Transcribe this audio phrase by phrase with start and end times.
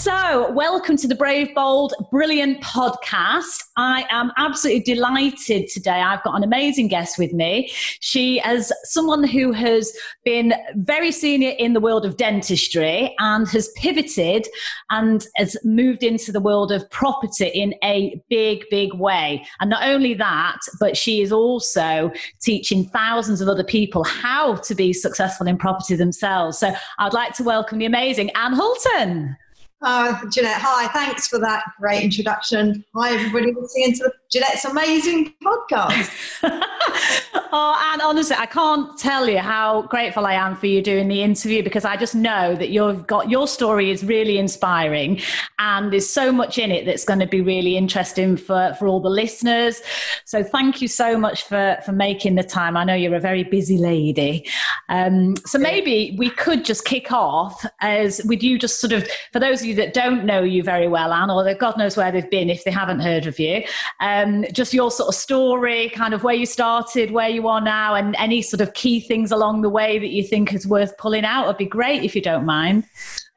[0.00, 3.64] So, welcome to the Brave, Bold, Brilliant podcast.
[3.76, 5.90] I am absolutely delighted today.
[6.00, 7.70] I've got an amazing guest with me.
[8.00, 9.92] She is someone who has
[10.24, 14.48] been very senior in the world of dentistry and has pivoted
[14.88, 19.44] and has moved into the world of property in a big, big way.
[19.60, 24.74] And not only that, but she is also teaching thousands of other people how to
[24.74, 26.56] be successful in property themselves.
[26.56, 29.36] So, I'd like to welcome the amazing Anne Hulton.
[29.82, 30.88] Oh, Jeanette, hi.
[30.88, 32.84] Thanks for that great introduction.
[32.94, 36.10] Hi, everybody listening to the Jeanette's amazing podcast.
[36.44, 41.22] oh, and honestly, I can't tell you how grateful I am for you doing the
[41.22, 45.18] interview because I just know that you've got your story is really inspiring
[45.58, 49.00] and there's so much in it that's going to be really interesting for, for all
[49.00, 49.80] the listeners.
[50.26, 52.76] So thank you so much for, for making the time.
[52.76, 54.46] I know you're a very busy lady.
[54.90, 59.40] Um, so maybe we could just kick off as with you just sort of, for
[59.40, 62.28] those of you that don't know you very well, Anne, or God knows where they've
[62.28, 63.64] been if they haven't heard of you,
[64.00, 67.94] um, just your sort of story, kind of where you started, where you are now,
[67.94, 71.24] and any sort of key things along the way that you think is worth pulling
[71.24, 72.84] out would be great if you don't mind.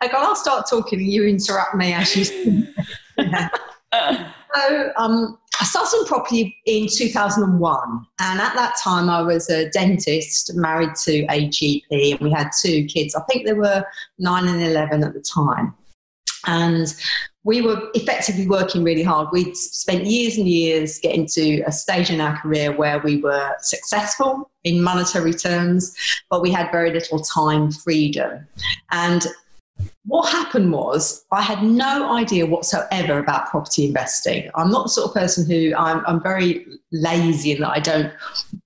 [0.02, 2.68] I'll start talking and you interrupt me as you.
[3.94, 10.56] so, um, I started property in 2001, and at that time I was a dentist,
[10.56, 13.16] married to a GP, and we had two kids.
[13.16, 13.86] I think they were
[14.18, 15.76] nine and 11 at the time.
[16.46, 16.94] And
[17.44, 19.30] we were effectively working really hard.
[19.32, 23.56] We'd spent years and years getting to a stage in our career where we were
[23.60, 25.94] successful in monetary terms,
[26.30, 28.48] but we had very little time freedom.
[28.92, 29.28] And
[30.06, 34.50] what happened was I had no idea whatsoever about property investing.
[34.56, 38.12] I'm not the sort of person who I'm, I'm very lazy in that I don't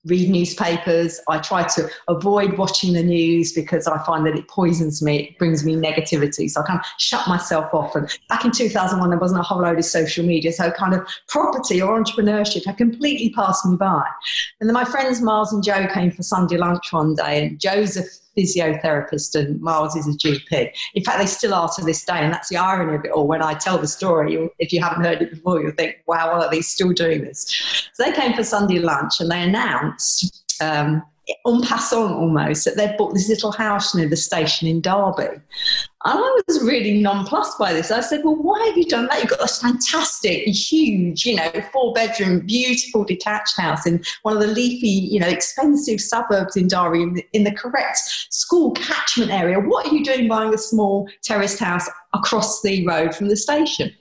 [0.05, 1.19] read newspapers.
[1.29, 5.37] I try to avoid watching the news because I find that it poisons me, it
[5.37, 6.49] brings me negativity.
[6.49, 7.95] So I kind of shut myself off.
[7.95, 10.51] And back in 2001, there wasn't a whole load of social media.
[10.51, 14.03] So kind of property or entrepreneurship had completely passed me by.
[14.59, 18.07] And then my friends Miles and Joe came for Sunday lunch one day, and Joseph
[18.37, 20.71] physiotherapist and Miles is a GP.
[20.93, 23.27] In fact, they still are to this day, and that's the irony of it all.
[23.27, 26.45] When I tell the story, if you haven't heard it before, you'll think, wow, why
[26.45, 27.89] are they still doing this?
[27.93, 31.03] So they came for Sunday lunch and they announced um,
[31.45, 35.41] en passant almost that they'd bought this little house near the station in Derby.
[36.05, 37.89] And I was really nonplussed by this.
[37.89, 39.19] I said, Well, why have you done that?
[39.19, 44.41] You've got this fantastic, huge, you know, four bedroom, beautiful detached house in one of
[44.41, 47.97] the leafy, you know, expensive suburbs in Derby in the, in the correct
[48.29, 49.59] school catchment area.
[49.59, 53.91] What are you doing buying a small terraced house across the road from the station?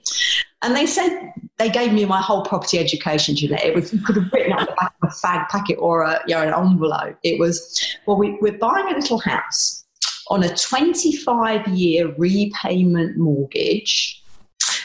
[0.61, 3.65] And they said they gave me my whole property education, Jeanette.
[3.65, 6.21] It was you could have written on the back of a fag packet or a
[6.27, 7.17] you know an envelope.
[7.23, 9.83] It was well, we, we're buying a little house
[10.29, 14.21] on a 25 year repayment mortgage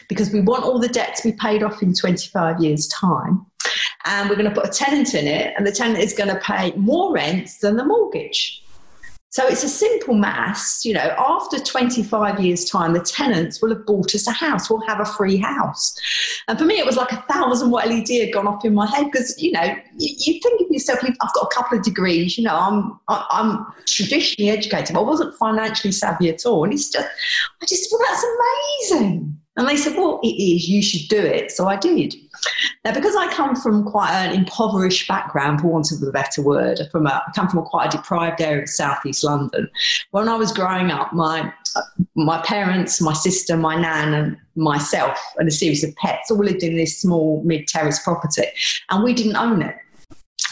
[0.08, 3.44] because we want all the debt to be paid off in 25 years' time.
[4.04, 6.40] And we're going to put a tenant in it, and the tenant is going to
[6.40, 8.62] pay more rent than the mortgage.
[9.32, 10.84] So it's a simple mass.
[10.84, 14.68] You know, after 25 years' time, the tenants will have bought us a house.
[14.68, 15.98] We'll have a free house.
[16.48, 18.86] And for me, it was like a thousand watt LED had gone off in my
[18.86, 22.36] head because, you know, you, you, think of yourself, I've got a couple of degrees,
[22.36, 24.96] you know, I'm, I'm traditionally educated.
[24.96, 26.64] I wasn't financially savvy at all.
[26.64, 27.08] And it's just,
[27.62, 28.26] I just, well, that's
[28.92, 29.41] amazing.
[29.56, 31.52] And they said, well, it is, you should do it.
[31.52, 32.14] So I did.
[32.86, 36.80] Now, because I come from quite an impoverished background, for want of a better word,
[36.90, 39.68] from a, I come from a quite a deprived area of southeast London.
[40.12, 41.52] When I was growing up, my
[42.14, 46.62] my parents, my sister, my nan, and myself, and a series of pets all lived
[46.62, 48.46] in this small mid terrace property,
[48.90, 49.76] and we didn't own it.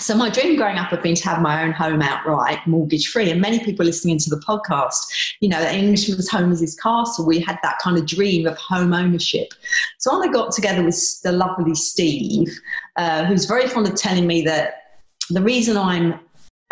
[0.01, 3.31] So my dream growing up had been to have my own home outright, mortgage free.
[3.31, 7.27] And many people listening to the podcast, you know, that Englishman's home is his castle.
[7.27, 9.53] We had that kind of dream of home ownership.
[9.99, 12.59] So when I got together with the lovely Steve,
[12.97, 14.75] uh, who's very fond of telling me that
[15.29, 16.19] the reason I'm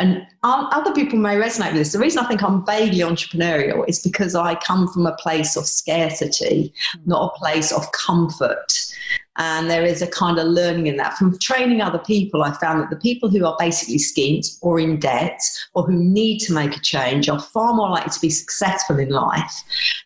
[0.01, 1.93] and other people may resonate with this.
[1.93, 5.67] The reason I think I'm vaguely entrepreneurial is because I come from a place of
[5.67, 6.73] scarcity,
[7.05, 8.95] not a place of comfort.
[9.39, 11.15] And there is a kind of learning in that.
[11.15, 14.99] From training other people, I found that the people who are basically skint or in
[14.99, 15.41] debt
[15.75, 19.11] or who need to make a change are far more likely to be successful in
[19.11, 19.63] life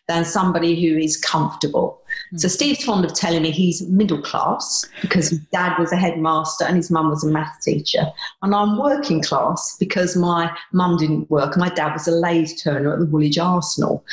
[0.07, 1.99] than somebody who is comfortable.
[2.31, 2.37] Hmm.
[2.37, 6.65] So Steve's fond of telling me he's middle class because his dad was a headmaster
[6.65, 8.05] and his mum was a math teacher.
[8.41, 11.57] And I'm working class because my mum didn't work.
[11.57, 14.03] My dad was a lathe turner at the Woolwich Arsenal.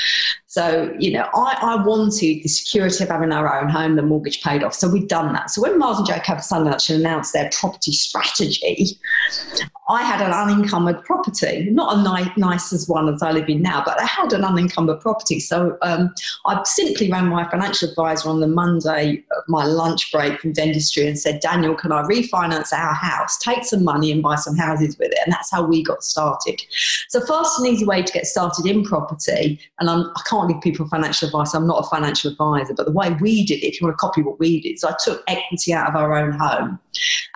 [0.50, 4.42] So, you know, I, I wanted the security of having our own home, the mortgage
[4.42, 4.74] paid off.
[4.74, 5.48] So we've done that.
[5.48, 8.98] So when Miles and Joe Cavathanlach announced their property strategy,
[9.88, 13.62] I had an unencumbered property, not a nice, nice as one as I live in
[13.62, 15.38] now, but I had an unencumbered property.
[15.38, 16.12] So um,
[16.46, 21.18] I simply ran my financial advisor on the Monday my lunch break from dentistry and
[21.18, 25.12] said, Daniel, can I refinance our house, take some money and buy some houses with
[25.12, 25.18] it?
[25.24, 26.62] And that's how we got started.
[27.08, 29.60] So fast and easy way to get started in property.
[29.78, 31.54] And I'm, I can't give people financial advice.
[31.54, 34.00] I'm not a financial advisor, but the way we did it, if you want to
[34.00, 36.78] copy what we did, so I took equity out of our own home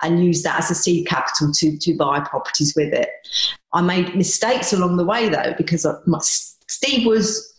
[0.01, 3.09] and used that as a seed capital to, to buy properties with it.
[3.73, 7.53] I made mistakes along the way though, because my, Steve was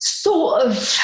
[0.00, 0.98] sort of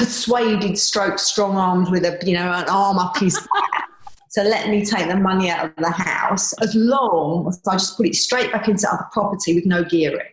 [0.00, 3.88] persuaded, stroke, strong armed with a you know an arm up his back.
[4.28, 7.96] So let me take the money out of the house as long as I just
[7.96, 10.26] put it straight back into other property with no gearing.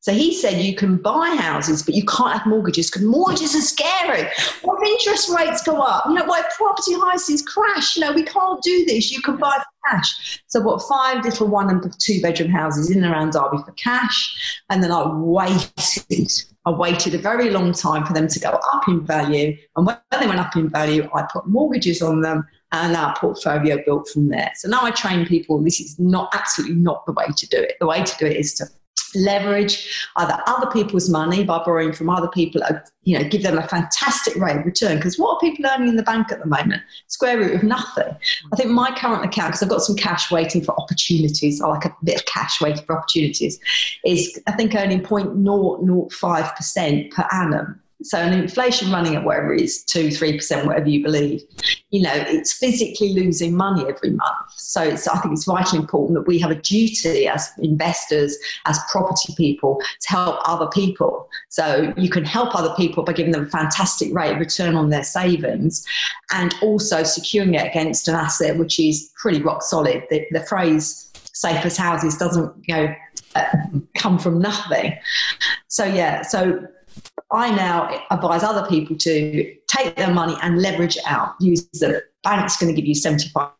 [0.00, 3.60] So he said you can buy houses, but you can't have mortgages because mortgages are
[3.60, 4.28] scary.
[4.62, 6.04] What if interest rates go up?
[6.06, 7.96] You know, why property prices crash?
[7.96, 9.12] You know, we can't do this.
[9.12, 10.42] You can buy for cash.
[10.48, 13.72] So I bought five little one and two bedroom houses in and around Derby for
[13.72, 14.60] cash.
[14.68, 16.32] And then I waited.
[16.66, 19.56] I waited a very long time for them to go up in value.
[19.76, 23.82] And when they went up in value, I put mortgages on them and our portfolio
[23.84, 24.50] built from there.
[24.56, 27.76] So now I train people, this is not absolutely not the way to do it.
[27.80, 28.66] The way to do it is to
[29.14, 32.74] leverage either other people's money by borrowing from other people, uh,
[33.04, 34.96] you know, give them a fantastic rate of return.
[34.96, 36.82] Because what are people earning in the bank at the moment?
[37.08, 38.16] Square root of nothing.
[38.52, 41.84] I think my current account, because I've got some cash waiting for opportunities, I like
[41.84, 43.58] a bit of cash waiting for opportunities,
[44.04, 47.80] is I think earning 0.005% per annum.
[48.04, 51.40] So an inflation running at whatever it is, two, three percent, whatever you believe,
[51.90, 54.50] you know, it's physically losing money every month.
[54.56, 58.36] So it's, I think it's vitally important that we have a duty as investors,
[58.66, 61.28] as property people, to help other people.
[61.48, 64.90] So you can help other people by giving them a fantastic rate of return on
[64.90, 65.84] their savings,
[66.32, 70.04] and also securing it against an asset which is pretty rock solid.
[70.10, 72.94] The, the phrase "safe as houses" doesn't you know
[73.34, 73.44] uh,
[73.96, 74.96] come from nothing.
[75.68, 76.66] So yeah, so
[77.30, 81.34] I now advise other people to take their money and leverage it out.
[81.40, 83.50] Use the bank's going to give you 75%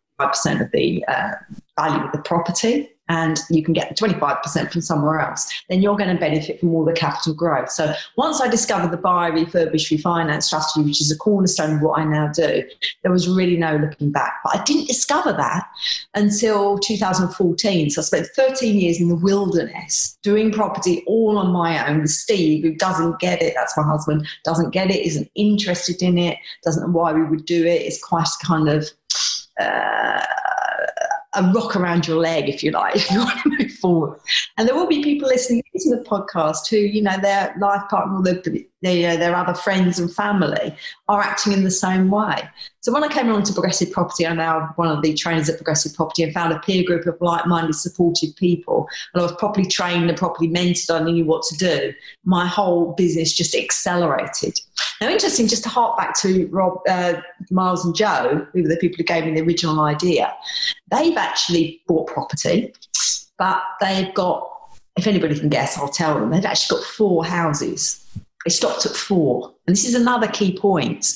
[0.60, 1.32] of the uh,
[1.78, 5.96] value of the property and you can get the 25% from somewhere else, then you're
[5.96, 7.70] going to benefit from all the capital growth.
[7.70, 11.98] So once I discovered the buy, refurbish, refinance strategy, which is a cornerstone of what
[11.98, 12.64] I now do,
[13.02, 14.40] there was really no looking back.
[14.44, 15.66] But I didn't discover that
[16.14, 17.90] until 2014.
[17.90, 22.10] So I spent 13 years in the wilderness doing property all on my own with
[22.10, 23.52] Steve, who doesn't get it.
[23.54, 27.44] That's my husband, doesn't get it, isn't interested in it, doesn't know why we would
[27.44, 27.82] do it.
[27.82, 28.90] It's quite kind of
[29.60, 30.24] uh,
[31.36, 34.20] a rock around your leg, if you like, if you want to move forward.
[34.56, 38.22] And there will be people listening to the podcast who, you know, their life partner
[38.22, 38.40] their,
[38.82, 40.74] their, their other friends and family
[41.08, 42.48] are acting in the same way.
[42.80, 45.56] So when I came along to Progressive Property, I'm now one of the trainers at
[45.56, 48.86] Progressive Property and found a peer group of like-minded, supportive people.
[49.12, 51.00] And I was properly trained and properly mentored.
[51.00, 51.92] I knew what to do.
[52.24, 54.60] My whole business just accelerated.
[55.00, 57.14] Now, interesting, just to hark back to Rob, uh,
[57.50, 60.32] Miles and Joe, who were the people who gave me the original idea.
[60.90, 62.72] They've actually bought property,
[63.38, 64.53] but they've got,
[64.96, 68.00] if anybody can guess, I'll tell them, they've actually got four houses.
[68.44, 69.54] They stopped at four.
[69.66, 71.14] And this is another key point.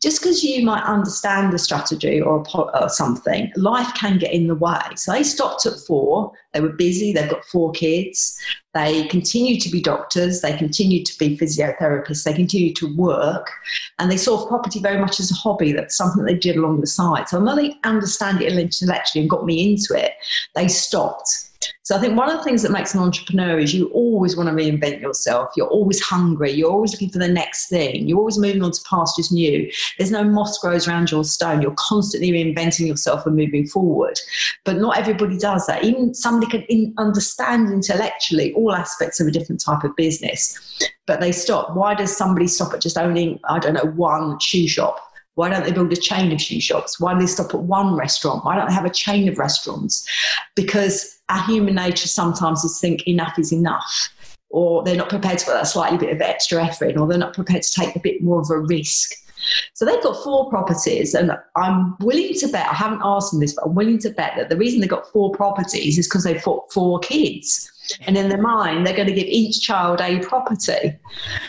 [0.00, 4.54] Just because you might understand the strategy or, or, something, life can get in the
[4.54, 4.80] way.
[4.94, 6.30] So they stopped at four.
[6.54, 7.12] They were busy.
[7.12, 8.38] They've got four kids.
[8.72, 10.40] They continue to be doctors.
[10.40, 12.22] They continue to be physiotherapists.
[12.22, 13.50] They continue to work.
[13.98, 15.72] And they saw property very much as a hobby.
[15.72, 17.28] That's something they did along the side.
[17.28, 20.12] So although they understand it intellectually and got me into it,
[20.54, 21.49] they stopped
[21.90, 24.48] so I think one of the things that makes an entrepreneur is you always want
[24.48, 25.50] to reinvent yourself.
[25.56, 26.52] You're always hungry.
[26.52, 28.06] You're always looking for the next thing.
[28.06, 29.68] You're always moving on to pastures new.
[29.98, 31.60] There's no moss grows around your stone.
[31.60, 34.20] You're constantly reinventing yourself and moving forward.
[34.64, 35.82] But not everybody does that.
[35.82, 40.56] Even somebody can in, understand intellectually all aspects of a different type of business,
[41.08, 41.74] but they stop.
[41.74, 45.09] Why does somebody stop at just owning, I don't know, one shoe shop?
[45.40, 47.00] Why don't they build a chain of shoe shops?
[47.00, 48.44] Why do they stop at one restaurant?
[48.44, 50.06] Why don't they have a chain of restaurants?
[50.54, 54.10] Because our human nature sometimes is think enough is enough.
[54.50, 57.16] Or they're not prepared to put that slightly bit of extra effort in, or they're
[57.16, 59.12] not prepared to take a bit more of a risk.
[59.74, 63.54] So they've got four properties, and I'm willing to bet, I haven't asked them this,
[63.54, 66.42] but I'm willing to bet that the reason they've got four properties is because they've
[66.42, 67.70] got four kids.
[68.06, 70.96] And in their mind, they're going to give each child a property.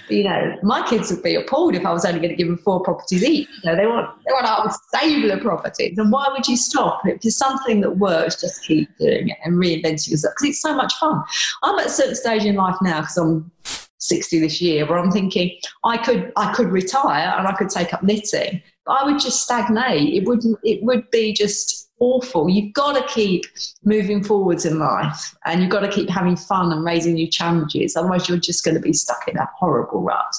[0.10, 2.58] You know, my kids would be appalled if I was only going to give them
[2.58, 3.48] four properties each.
[3.64, 5.98] You know, they want they want whole stable of properties.
[5.98, 7.02] And why would you stop?
[7.06, 10.76] If it's something that works, just keep doing it and reinventing yourself because it's so
[10.76, 11.22] much fun.
[11.64, 13.52] I'm at a certain stage in life now because I'm
[14.02, 17.94] 60 this year where I'm thinking I could I could retire and I could take
[17.94, 20.14] up knitting, but I would just stagnate.
[20.14, 22.50] It wouldn't it would be just awful.
[22.50, 23.46] You've got to keep
[23.84, 27.96] moving forwards in life and you've got to keep having fun and raising new challenges.
[27.96, 30.36] Otherwise, you're just going to be stuck in a horrible rut.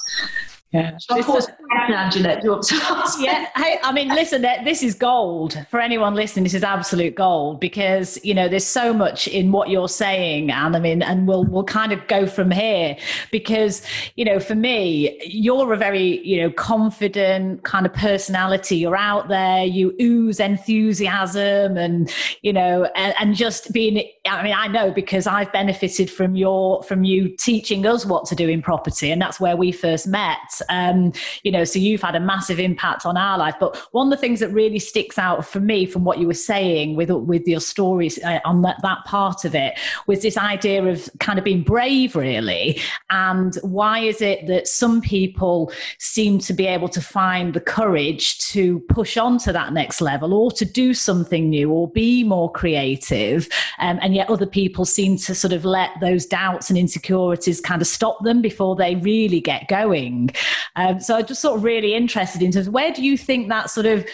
[0.73, 0.97] Yeah.
[1.11, 1.47] of course,
[1.89, 3.21] now, Jeanette, do you want to ask?
[3.21, 3.47] Yeah.
[3.55, 6.45] Hey, I mean, listen, this is gold for anyone listening.
[6.45, 10.75] This is absolute gold because you know there's so much in what you're saying, and
[10.75, 12.97] I mean, and we'll we'll kind of go from here
[13.31, 13.83] because
[14.17, 18.77] you know, for me, you're a very you know confident kind of personality.
[18.77, 22.11] You're out there, you ooze enthusiasm, and
[22.41, 24.09] you know, and, and just being.
[24.25, 28.35] I mean, I know because I've benefited from your from you teaching us what to
[28.35, 30.39] do in property, and that's where we first met
[30.69, 31.13] um,
[31.43, 33.55] you know, so you've had a massive impact on our life.
[33.59, 36.35] But one of the things that really sticks out for me from what you were
[36.35, 40.85] saying with with your stories uh, on that, that part of it was this idea
[40.85, 42.81] of kind of being brave, really.
[43.11, 48.39] And why is it that some people seem to be able to find the courage
[48.51, 52.51] to push on to that next level or to do something new or be more
[52.51, 53.49] creative?
[53.79, 57.81] Um, and yet other people seem to sort of let those doubts and insecurities kind
[57.81, 60.31] of stop them before they really get going.
[60.77, 63.49] Um, so I'm just sort of really interested in terms of where do you think
[63.49, 64.07] that sort of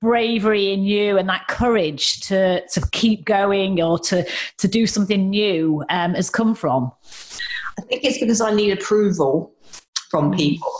[0.00, 4.26] bravery in you and that courage to to keep going or to
[4.58, 6.92] to do something new um, has come from?
[7.78, 9.52] I think it's because I need approval
[10.10, 10.36] from mm.
[10.36, 10.72] people.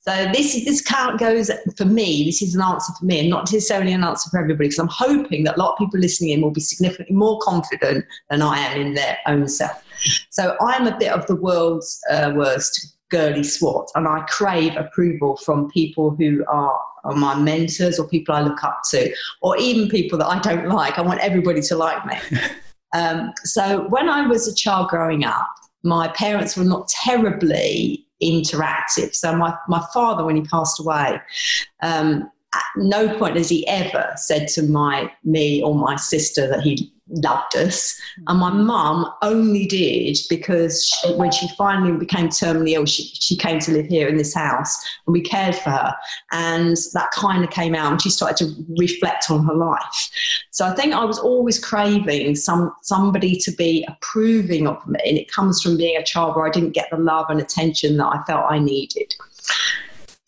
[0.00, 2.24] So this this count goes for me.
[2.24, 4.68] This is an answer for me, and not necessarily an answer for everybody.
[4.68, 8.04] Because I'm hoping that a lot of people listening in will be significantly more confident
[8.30, 9.84] than I am in their own self.
[10.30, 15.36] So I'm a bit of the world's uh, worst girly swat and I crave approval
[15.38, 19.88] from people who are, are, my mentors or people I look up to or even
[19.88, 20.98] people that I don't like.
[20.98, 22.38] I want everybody to like me.
[22.94, 25.48] um, so when I was a child growing up,
[25.82, 29.14] my parents were not terribly interactive.
[29.14, 31.20] So my, my father, when he passed away,
[31.82, 36.62] um, at no point has he ever said to my me or my sister that
[36.62, 37.98] he loved us.
[38.26, 43.36] And my mum only did because she, when she finally became terminally ill, she, she
[43.36, 45.94] came to live here in this house and we cared for her.
[46.32, 50.10] And that kind of came out and she started to reflect on her life.
[50.50, 55.00] So I think I was always craving some somebody to be approving of me.
[55.06, 57.96] And it comes from being a child where I didn't get the love and attention
[57.98, 59.14] that I felt I needed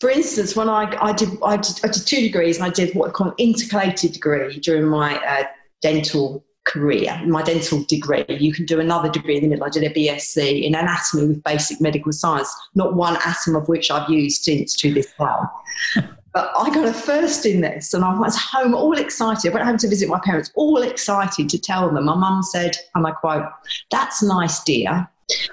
[0.01, 2.95] for instance, when I, I, did, I, did, I did two degrees and I did
[2.95, 5.43] what I call an intercalated degree during my uh,
[5.83, 8.25] dental career, my dental degree.
[8.29, 9.65] You can do another degree in the middle.
[9.65, 13.89] I did a BSc in anatomy with basic medical science, not one atom of which
[13.91, 16.01] I've used since to this day.
[16.33, 19.49] but I got a first in this, and I was home all excited.
[19.49, 22.05] I went home to visit my parents, all excited to tell them.
[22.05, 23.45] My mum said, and I quote,
[23.89, 25.07] That's nice, dear.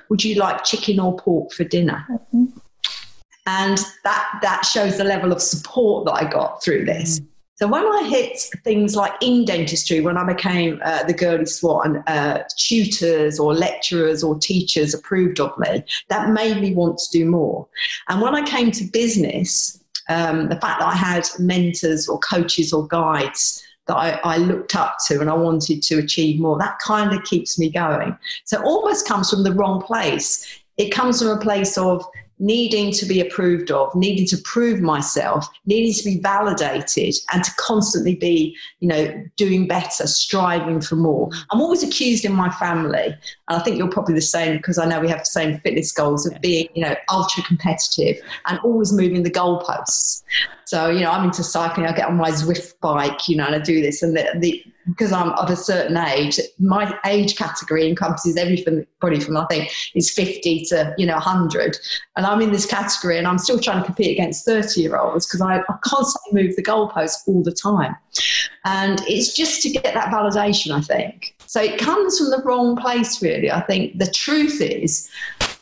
[0.08, 2.04] Would you like chicken or pork for dinner?
[2.10, 2.46] Mm-hmm.
[3.46, 7.20] And that, that shows the level of support that I got through this.
[7.20, 7.27] Mm-hmm.
[7.58, 11.86] So when I hit things like in dentistry, when I became uh, the girly swat
[11.86, 17.18] and uh, tutors or lecturers or teachers approved of me, that made me want to
[17.18, 17.66] do more.
[18.08, 22.72] And when I came to business, um, the fact that I had mentors or coaches
[22.72, 26.78] or guides that I, I, looked up to and I wanted to achieve more, that
[26.78, 28.16] kind of keeps me going.
[28.44, 30.46] So almost comes from the wrong place.
[30.76, 32.04] It comes from a place of
[32.38, 37.50] needing to be approved of, needing to prove myself, needing to be validated, and to
[37.56, 41.30] constantly be, you know, doing better, striving for more.
[41.50, 43.06] I'm always accused in my family,
[43.48, 45.92] and I think you're probably the same because I know we have the same fitness
[45.92, 48.16] goals of being, you know, ultra competitive
[48.46, 50.22] and always moving the goalposts.
[50.64, 53.54] So, you know, I'm into cycling, I get on my Zwift bike, you know, and
[53.54, 57.88] I do this, and the, the because I'm of a certain age, my age category
[57.88, 61.78] encompasses everything, probably from I think is 50 to you know 100,
[62.16, 65.26] and I'm in this category, and I'm still trying to compete against 30 year olds
[65.26, 67.96] because I, I constantly move the goalposts all the time,
[68.64, 70.72] and it's just to get that validation.
[70.72, 71.60] I think so.
[71.60, 73.50] It comes from the wrong place, really.
[73.50, 75.08] I think the truth is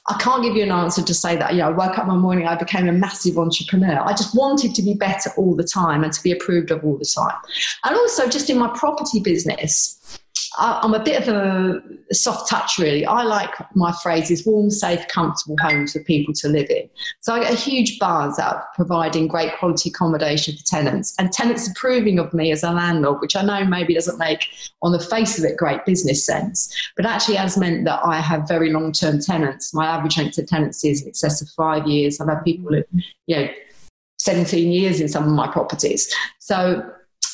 [0.08, 2.20] I can't give you an answer to say that, you know, I woke up one
[2.20, 3.98] morning, I became a massive entrepreneur.
[4.00, 6.96] I just wanted to be better all the time and to be approved of all
[6.96, 7.34] the time.
[7.84, 10.20] And also, just in my property business,
[10.58, 13.04] I, am a bit of a soft touch, really.
[13.04, 16.88] I like my phrases warm, safe, comfortable homes for people to live in.
[17.20, 21.32] So I get a huge buzz out of providing great quality accommodation for tenants and
[21.32, 24.48] tenants approving of me as a landlord, which I know maybe doesn't make,
[24.82, 28.48] on the face of it, great business sense, but actually has meant that I have
[28.48, 29.74] very long term tenants.
[29.74, 32.20] My average length of tenancy is in excess of five years.
[32.20, 32.82] I've had people who,
[33.26, 33.48] you know,
[34.18, 36.12] 17 years in some of my properties.
[36.38, 36.90] So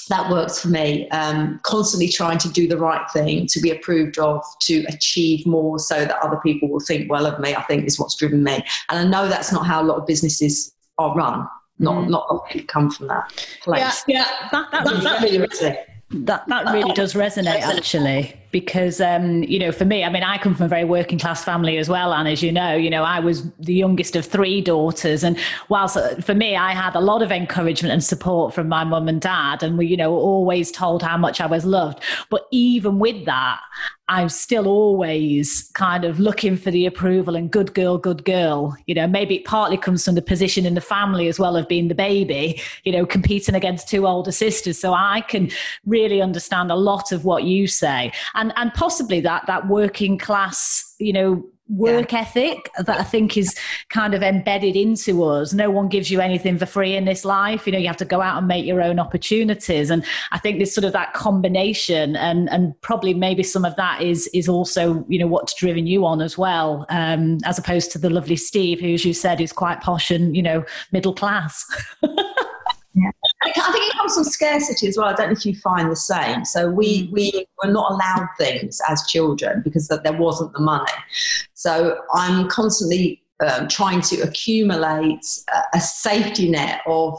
[0.08, 1.08] that works for me.
[1.10, 5.78] Um, constantly trying to do the right thing, to be approved of, to achieve more
[5.78, 8.64] so that other people will think well of me, I think is what's driven me.
[8.88, 11.46] And I know that's not how a lot of businesses are run.
[11.78, 12.10] Not, mm.
[12.10, 14.04] not a lot of people come from that place.
[14.06, 14.48] Yeah, yeah.
[14.52, 15.46] That, that, that, that, really,
[16.12, 20.36] that, that really does resonate actually because um, you know for me i mean i
[20.36, 23.02] come from a very working class family as well and as you know you know
[23.02, 25.38] i was the youngest of three daughters and
[25.68, 29.08] whilst uh, for me i had a lot of encouragement and support from my mum
[29.08, 32.00] and dad and we you know always told how much i was loved.
[32.30, 33.60] But even with that
[34.12, 38.76] i'm still always kind of looking for the approval and good girl good girl.
[38.86, 41.66] You know maybe it partly comes from the position in the family as well of
[41.66, 44.78] being the baby you know competing against two older sisters.
[44.78, 45.50] So i can
[45.86, 48.12] really understand a lot of what you say.
[48.34, 52.20] And and possibly that that working class you know work yeah.
[52.20, 53.56] ethic that I think is
[53.88, 55.52] kind of embedded into us.
[55.52, 57.66] No one gives you anything for free in this life.
[57.66, 59.90] You know, you have to go out and make your own opportunities.
[59.90, 64.02] And I think there's sort of that combination and and probably maybe some of that
[64.02, 67.98] is is also, you know, what's driven you on as well, um, as opposed to
[67.98, 71.64] the lovely Steve, who as you said is quite posh and, you know, middle class.
[73.44, 75.08] I think it comes from scarcity as well.
[75.08, 76.44] I don't know if you find the same.
[76.44, 77.12] So we, mm.
[77.12, 80.92] we were not allowed things as children because there wasn't the money.
[81.54, 87.18] So I'm constantly um, trying to accumulate a, a safety net of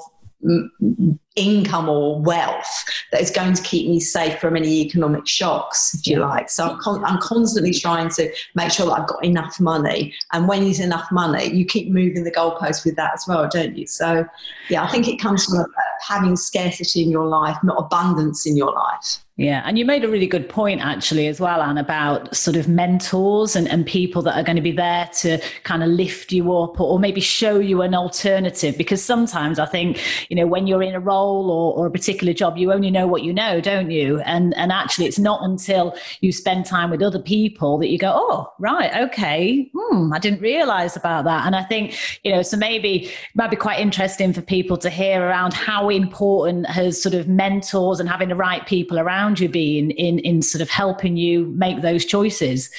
[1.36, 6.06] income or wealth that is going to keep me safe from any economic shocks, if
[6.06, 6.50] you like.
[6.50, 10.14] So I'm, con- I'm constantly trying to make sure that I've got enough money.
[10.32, 13.78] And when there's enough money, you keep moving the goalpost with that as well, don't
[13.78, 13.88] you?
[13.88, 14.26] So,
[14.70, 15.66] yeah, I think it comes from
[16.02, 19.23] having scarcity in your life, not abundance in your life.
[19.36, 22.68] Yeah, and you made a really good point actually as well, Anne, about sort of
[22.68, 26.56] mentors and, and people that are going to be there to kind of lift you
[26.56, 28.78] up or, or maybe show you an alternative.
[28.78, 32.32] Because sometimes I think, you know, when you're in a role or, or a particular
[32.32, 34.20] job, you only know what you know, don't you?
[34.20, 38.14] And and actually it's not until you spend time with other people that you go,
[38.16, 41.48] oh, right, okay, hmm, I didn't realize about that.
[41.48, 45.24] And I think, you know, so maybe might be quite interesting for people to hear
[45.24, 49.50] around how important has sort of mentors and having the right people around around you
[49.50, 52.70] been in in sort of helping you make those choices?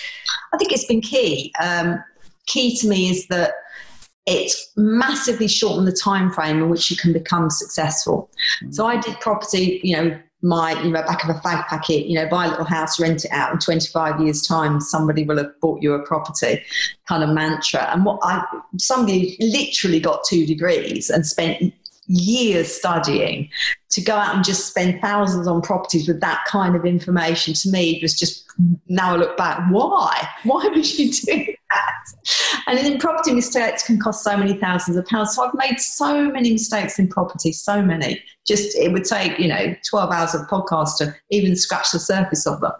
[0.53, 1.53] I think it's been key.
[1.61, 2.03] Um,
[2.47, 3.55] key to me is that
[4.27, 8.31] it's massively shortened the time frame in which you can become successful.
[8.71, 12.17] So I did property, you know, my you know back of a fag packet, you
[12.17, 13.53] know, buy a little house, rent it out.
[13.53, 16.63] In 25 years' time, somebody will have bought you a property,
[17.09, 17.89] kind of mantra.
[17.93, 18.45] And what I
[18.79, 21.73] somebody literally got two degrees and spent
[22.07, 23.49] years studying
[23.91, 27.71] to go out and just spend thousands on properties with that kind of information to
[27.71, 28.45] me was just
[28.89, 30.29] now I look back why?
[30.45, 32.63] Why would you do that?
[32.67, 35.35] And then property mistakes can cost so many thousands of pounds.
[35.35, 38.23] So I've made so many mistakes in property so many.
[38.47, 42.47] Just it would take you know 12 hours of podcast to even scratch the surface
[42.47, 42.73] of them.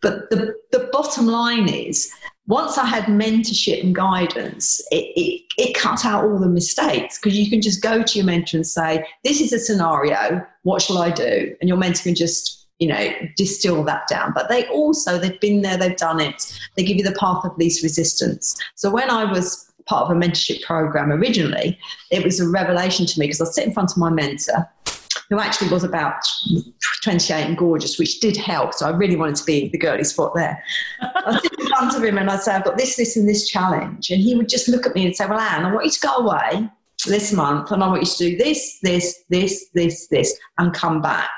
[0.00, 2.10] But the, the bottom line is
[2.50, 7.38] once I had mentorship and guidance, it, it, it cut out all the mistakes because
[7.38, 10.98] you can just go to your mentor and say, This is a scenario, what shall
[10.98, 11.54] I do?
[11.60, 14.32] And your mentor can just, you know, distill that down.
[14.34, 17.56] But they also, they've been there, they've done it, they give you the path of
[17.56, 18.60] least resistance.
[18.74, 21.78] So when I was part of a mentorship program originally,
[22.10, 24.68] it was a revelation to me because I sit in front of my mentor
[25.30, 26.20] who actually was about
[27.04, 28.74] 28 and gorgeous, which did help.
[28.74, 30.62] So I really wanted to be the girly spot there.
[31.00, 34.10] I sit front of him and I'd say, I've got this, this, and this challenge.
[34.10, 36.00] And he would just look at me and say, Well, Anne, I want you to
[36.00, 36.68] go away
[37.06, 41.00] this month and I want you to do this, this, this, this, this, and come
[41.00, 41.30] back.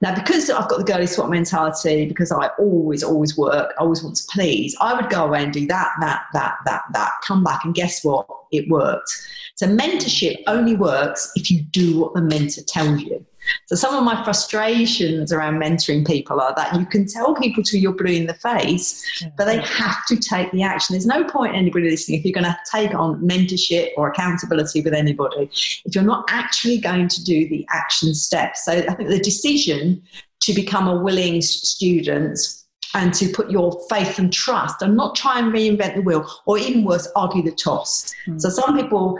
[0.00, 4.04] Now, because I've got the girly swap mentality, because I always, always work, I always
[4.04, 7.42] want to please, I would go away and do that, that, that, that, that, come
[7.42, 8.26] back, and guess what?
[8.52, 9.10] It worked.
[9.56, 13.24] So, mentorship only works if you do what the mentor tells you.
[13.66, 17.78] So some of my frustrations around mentoring people are that you can tell people to
[17.78, 19.04] you're blue in the face,
[19.36, 20.94] but they have to take the action.
[20.94, 24.80] There's no point in anybody listening if you're going to take on mentorship or accountability
[24.82, 25.50] with anybody
[25.84, 28.64] if you're not actually going to do the action steps.
[28.64, 30.02] So I think the decision
[30.40, 32.38] to become a willing student
[32.94, 36.58] and to put your faith and trust and not try and reinvent the wheel or
[36.58, 38.40] even worse argue the toss mm.
[38.40, 39.18] so some people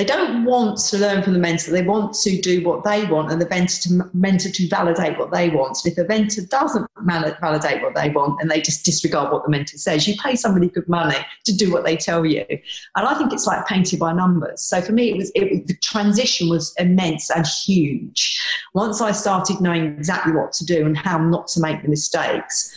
[0.00, 1.72] they don't want to learn from the mentor.
[1.72, 5.30] They want to do what they want, and the mentor to, mentor to validate what
[5.30, 5.76] they want.
[5.84, 9.50] And if the mentor doesn't validate what they want, and they just disregard what the
[9.50, 12.46] mentor says, you pay somebody good money to do what they tell you.
[12.48, 14.62] And I think it's like painted by numbers.
[14.62, 18.40] So for me, it was it, the transition was immense and huge.
[18.72, 22.74] Once I started knowing exactly what to do and how not to make the mistakes,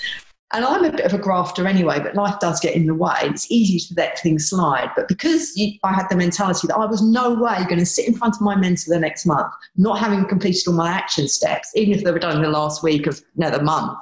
[0.53, 3.17] and I'm a bit of a grafter anyway, but life does get in the way.
[3.23, 4.91] It's easy to let things slide.
[4.95, 8.07] But because you, I had the mentality that I was no way going to sit
[8.07, 11.71] in front of my mentor the next month, not having completed all my action steps,
[11.75, 13.97] even if they were done in the last week of know, the month,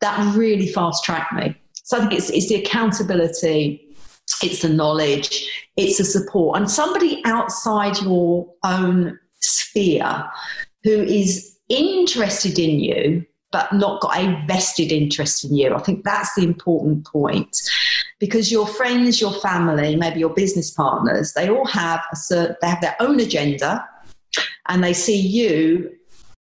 [0.00, 1.56] that really fast tracked me.
[1.72, 3.88] So I think it's, it's the accountability,
[4.42, 5.48] it's the knowledge,
[5.78, 6.58] it's the support.
[6.58, 10.28] And somebody outside your own sphere
[10.82, 13.24] who is interested in you
[13.54, 15.72] but not got a vested interest in you.
[15.72, 17.56] I think that's the important point
[18.18, 22.66] because your friends, your family, maybe your business partners, they all have a certain, they
[22.66, 23.88] have their own agenda
[24.66, 25.88] and they see you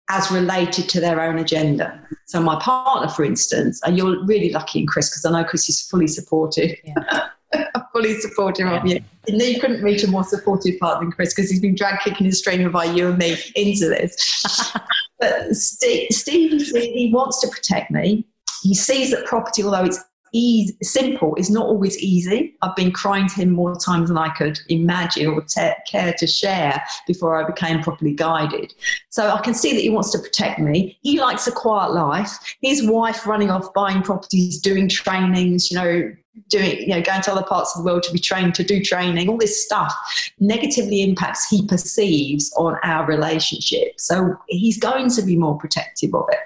[0.09, 2.01] as related to their own agenda.
[2.25, 5.69] So my partner, for instance, and you're really lucky in Chris because I know Chris
[5.69, 6.75] is fully supportive.
[6.83, 7.29] Yeah.
[7.93, 8.81] fully supportive yeah.
[8.81, 9.01] of you.
[9.29, 12.27] And You couldn't reach a more supportive partner than Chris because he's been drag kicking
[12.27, 14.75] and streaming by you and me into this.
[15.23, 18.27] But Steve, Steve, he wants to protect me.
[18.65, 22.57] He sees that property, although it's easy, simple, is not always easy.
[22.61, 26.27] I've been crying to him more times than I could imagine or te- care to
[26.27, 28.75] share before I became properly guided.
[29.11, 30.99] So I can see that he wants to protect me.
[31.03, 32.57] He likes a quiet life.
[32.61, 36.13] His wife running off buying properties, doing trainings, you know,
[36.49, 38.83] doing, you know, going to other parts of the world to be trained to do
[38.83, 39.95] training, all this stuff
[40.41, 43.93] negatively impacts he perceives on our relationship.
[43.99, 46.41] So he's going to be more protective of it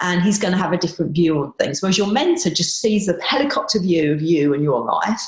[0.00, 1.82] and he's going to have a different view on things.
[1.82, 5.20] Whereas your mentor just sees the helicopter view of you and your life.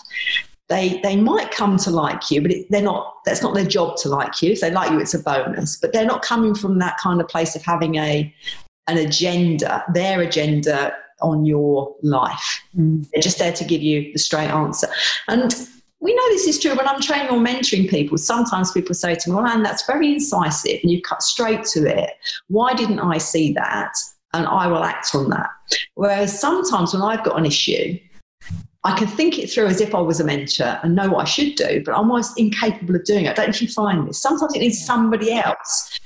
[0.68, 3.14] They, they might come to like you, but it, they're not.
[3.25, 4.53] That's not their job to like you.
[4.53, 5.77] If they like you, it's a bonus.
[5.77, 8.35] But they're not coming from that kind of place of having a
[8.87, 9.83] an agenda.
[9.94, 12.62] Their agenda on your life.
[12.76, 13.09] Mm.
[13.11, 14.88] They're just there to give you the straight answer.
[15.28, 15.54] And
[16.00, 18.18] we know this is true when I'm training or mentoring people.
[18.18, 21.87] Sometimes people say to me, Well, Anne, that's very incisive and you cut straight to
[21.87, 22.11] it.
[22.48, 23.92] Why didn't I see that?
[24.35, 25.48] And I will act on that.
[25.94, 27.98] Whereas sometimes when I've got an issue,
[28.85, 31.24] I can think it through as if I was a mentor and know what I
[31.24, 33.31] should do, but I'm almost incapable of doing it.
[33.31, 34.22] I don't know if you find this.
[34.22, 35.98] Sometimes it needs somebody else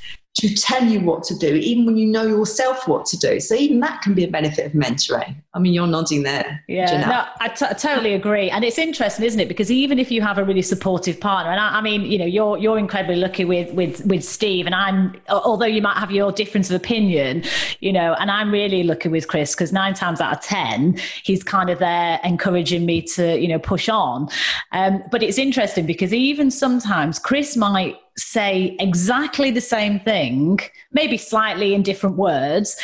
[0.42, 3.38] to tell you what to do, even when you know yourself what to do.
[3.38, 5.36] So even that can be a benefit of mentoring.
[5.54, 6.64] I mean, you're nodding there.
[6.66, 9.46] Yeah, no, I, t- I totally agree, and it's interesting, isn't it?
[9.46, 12.24] Because even if you have a really supportive partner, and I, I, mean, you know,
[12.24, 16.32] you're you're incredibly lucky with with with Steve, and I'm although you might have your
[16.32, 17.44] difference of opinion,
[17.78, 21.44] you know, and I'm really lucky with Chris because nine times out of ten, he's
[21.44, 24.28] kind of there encouraging me to you know push on.
[24.72, 30.58] Um, but it's interesting because even sometimes Chris might say exactly the same thing,
[30.92, 32.76] maybe slightly in different words,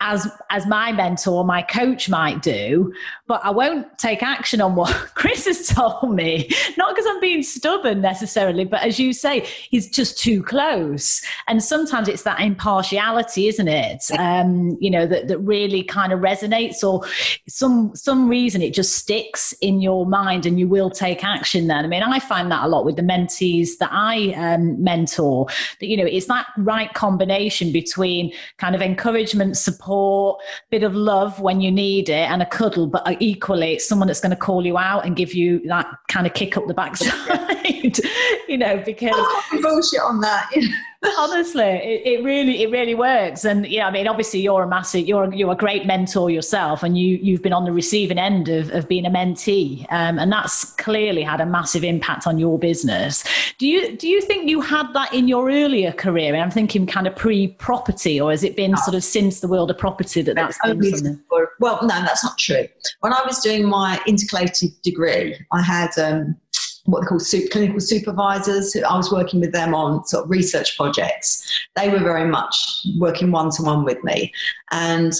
[0.00, 2.92] as as my mentor, my coach might do,
[3.26, 6.50] but I won't take action on what Chris has told me.
[6.76, 11.22] Not because I'm being stubborn necessarily, but as you say, he's just too close.
[11.48, 14.04] And sometimes it's that impartiality, isn't it?
[14.18, 17.06] Um, you know, that, that really kind of resonates or
[17.48, 21.84] some some reason it just sticks in your mind and you will take action then.
[21.84, 25.46] I mean, I find that a lot with the mentees that I um, mentor,
[25.80, 29.84] that, you know, it's that right combination between kind of encouragement, support,
[30.70, 34.08] bit of love when you need it and a cuddle, but uh, equally it's someone
[34.08, 36.74] that's going to call you out and give you that kind of kick up the
[36.74, 37.98] backside
[38.48, 39.14] you know because
[39.62, 40.50] bullshit on that
[41.18, 43.44] honestly it, it, really it really works.
[43.44, 46.98] And yeah i mean obviously you're a massive you're you're a great mentor yourself and
[46.98, 49.86] you you've been on the receiving end of, of being a mentee.
[49.90, 53.24] Um, and that's clearly had a massive impact on your business.
[53.58, 56.34] Do you do you think you had that in your earlier career?
[56.34, 59.70] And i'm thinking kind of pre-property or has it been sort of since the world
[59.70, 61.20] of property that that's been something?
[61.60, 62.66] well no that's not true.
[63.00, 66.36] When i was doing my intercalated degree i had um,
[66.84, 68.76] what they call super, clinical supervisors.
[68.76, 71.66] I was working with them on sort of research projects.
[71.76, 72.56] They were very much
[72.98, 74.32] working one to one with me.
[74.70, 75.12] And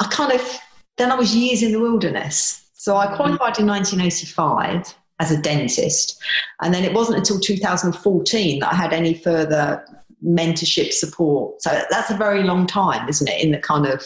[0.00, 0.58] I kind of,
[0.96, 2.68] then I was years in the wilderness.
[2.74, 6.20] So I qualified in 1985 as a dentist.
[6.62, 9.84] And then it wasn't until 2014 that I had any further
[10.24, 11.60] mentorship support.
[11.62, 14.02] So that's a very long time, isn't it, in the kind of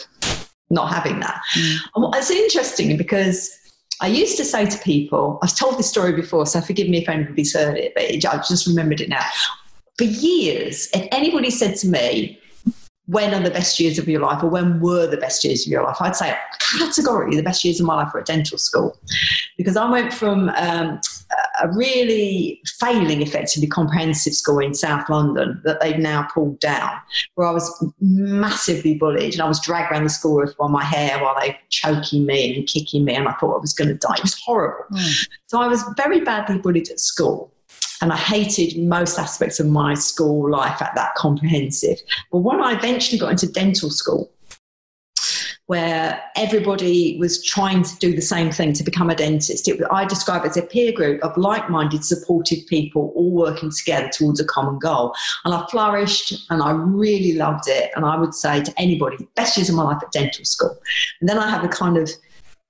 [0.69, 1.41] not having that.
[1.55, 2.15] Mm.
[2.15, 3.57] It's interesting because
[4.01, 7.09] I used to say to people, I've told this story before, so forgive me if
[7.09, 9.25] anybody's heard it, but I just remembered it now.
[9.97, 12.39] For years, if anybody said to me,
[13.07, 15.71] when are the best years of your life or when were the best years of
[15.71, 15.97] your life?
[15.99, 16.35] I'd say
[16.77, 18.97] categorically the best years of my life were at dental school
[19.57, 20.99] because I went from um,
[21.61, 26.91] a really failing effectively comprehensive school in South London that they've now pulled down,
[27.35, 31.19] where I was massively bullied and I was dragged around the school with my hair
[31.19, 33.95] while they were choking me and kicking me, and I thought I was going to
[33.95, 34.15] die.
[34.17, 34.85] It was horrible.
[34.93, 35.27] Mm.
[35.47, 37.51] So I was very badly bullied at school.
[38.01, 41.97] And I hated most aspects of my school life at that comprehensive.
[42.29, 44.29] But when I eventually got into dental school,
[45.67, 49.67] where everybody was trying to do the same thing to become a dentist.
[49.67, 53.71] It, I describe it as a peer group of like minded, supportive people all working
[53.71, 55.15] together towards a common goal.
[55.43, 57.91] And I flourished and I really loved it.
[57.95, 60.77] And I would say to anybody, best years of my life at dental school.
[61.19, 62.11] And then I have a kind of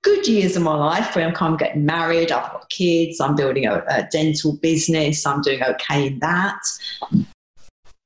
[0.02, 3.34] good years of my life where I'm kind of getting married, I've got kids, I'm
[3.34, 6.60] building a, a dental business, I'm doing okay in that.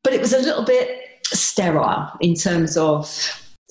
[0.02, 3.06] But it was a little bit sterile in terms of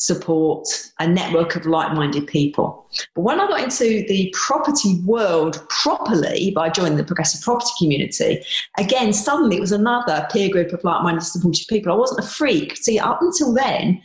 [0.02, 0.68] support
[1.00, 2.88] a network of like-minded people.
[3.16, 8.44] But when I got into the property world properly by joining the progressive property community,
[8.78, 11.92] again, suddenly it was another peer group of like-minded supportive people.
[11.92, 12.78] I wasn't a freak.
[12.78, 14.02] See, up until then,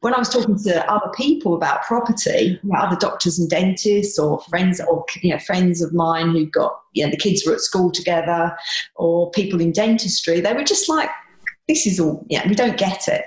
[0.00, 4.18] when I was talking to other people about property, you know, other doctors and dentists
[4.18, 7.54] or friends or you know, friends of mine who got, you know, the kids were
[7.54, 8.56] at school together
[8.94, 11.10] or people in dentistry, they were just like,
[11.66, 13.24] this is all, yeah, we don't get it.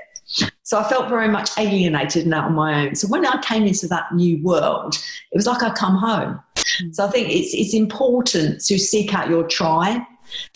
[0.64, 2.96] So I felt very much alienated and out on my own.
[2.96, 4.96] So when I came into that new world,
[5.32, 6.40] it was like I come home.
[6.56, 6.96] Mm.
[6.96, 10.02] So I think it's it's important to seek out your tribe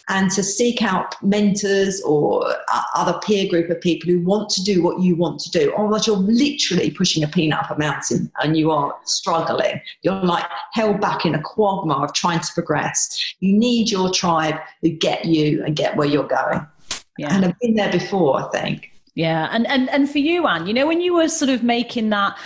[0.07, 2.45] and to seek out mentors or
[2.95, 5.73] other peer group of people who want to do what you want to do.
[5.75, 9.81] Otherwise, you're literally pushing a peanut up a mountain and you are struggling.
[10.03, 13.35] You're like held back in a quagmire of trying to progress.
[13.39, 16.65] You need your tribe who get you and get where you're going.
[17.17, 17.35] Yeah.
[17.35, 18.91] And I've been there before, I think.
[19.15, 22.09] Yeah, and and and for you, Anne, you know, when you were sort of making
[22.09, 22.37] that,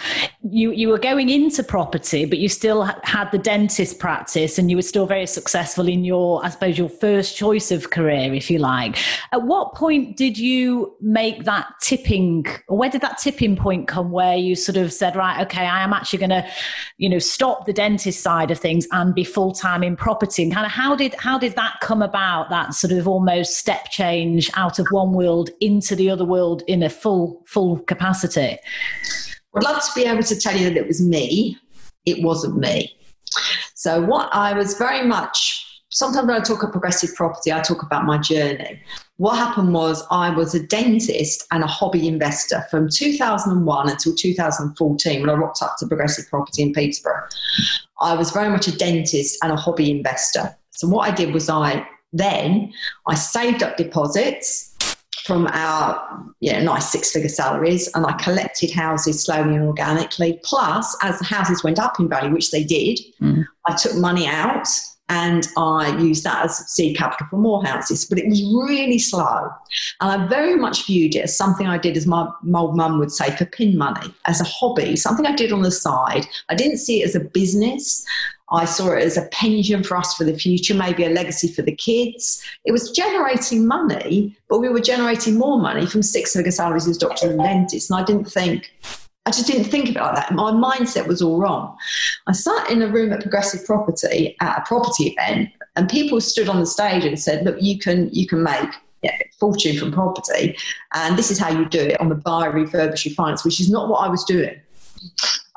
[0.51, 4.77] you you were going into property, but you still had the dentist practice, and you
[4.77, 8.59] were still very successful in your, I suppose, your first choice of career, if you
[8.59, 8.97] like.
[9.31, 14.35] At what point did you make that tipping, where did that tipping point come, where
[14.35, 16.47] you sort of said, right, okay, I am actually going to,
[16.97, 20.53] you know, stop the dentist side of things and be full time in property, and
[20.53, 22.51] kind of how did how did that come about?
[22.51, 26.83] That sort of almost step change out of one world into the other world in
[26.83, 28.57] a full full capacity?
[29.55, 31.57] I'd love to be able to tell you that it was me.
[32.05, 32.95] It wasn't me.
[33.75, 37.83] So what I was very much sometimes when I talk about progressive property, I talk
[37.83, 38.81] about my journey.
[39.17, 45.21] What happened was I was a dentist and a hobby investor from 2001 until 2014
[45.21, 47.27] when I rocked up to progressive property in Peterborough.
[48.01, 50.55] I was very much a dentist and a hobby investor.
[50.71, 52.71] So what I did was I then
[53.07, 54.68] I saved up deposits
[55.29, 60.39] from our you know, nice six figure salaries and I collected houses slowly and organically.
[60.43, 63.45] Plus, as the houses went up in value, which they did, mm.
[63.67, 64.67] I took money out
[65.07, 68.05] and I used that as seed capital for more houses.
[68.05, 69.49] But it was really slow.
[70.01, 73.11] And I very much viewed it as something I did, as my old mum would
[73.11, 76.25] say, for pin money, as a hobby, something I did on the side.
[76.49, 78.03] I didn't see it as a business.
[78.51, 81.61] I saw it as a pension for us for the future, maybe a legacy for
[81.61, 82.43] the kids.
[82.65, 86.97] It was generating money, but we were generating more money from six figure salaries as
[86.97, 87.89] doctors and dentists.
[87.89, 88.73] And I didn't think,
[89.25, 90.33] I just didn't think like that.
[90.33, 91.77] My mindset was all wrong.
[92.27, 96.49] I sat in a room at Progressive Property at a property event, and people stood
[96.49, 98.69] on the stage and said, "Look, you can you can make
[99.03, 100.57] yeah, fortune from property,
[100.93, 103.87] and this is how you do it on the buy, refurbish, refinance," which is not
[103.87, 104.59] what I was doing.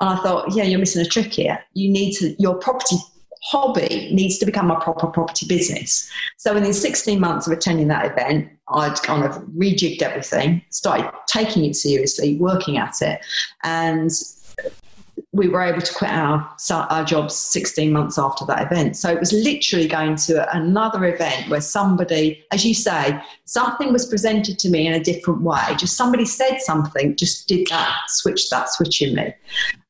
[0.02, 1.60] And I thought, yeah, you're missing a trick here.
[1.74, 2.96] You need to, your property
[3.44, 6.10] hobby needs to become a proper property business.
[6.38, 11.64] So within 16 months of attending that event, I'd kind of rejigged everything, started taking
[11.64, 13.20] it seriously, working at it,
[13.62, 14.10] and
[15.30, 18.96] we were able to quit our, our jobs 16 months after that event.
[18.96, 24.04] So it was literally going to another event where somebody, as you say, something was
[24.06, 25.62] presented to me in a different way.
[25.78, 29.32] Just somebody said something, just did that, switch that switch in me.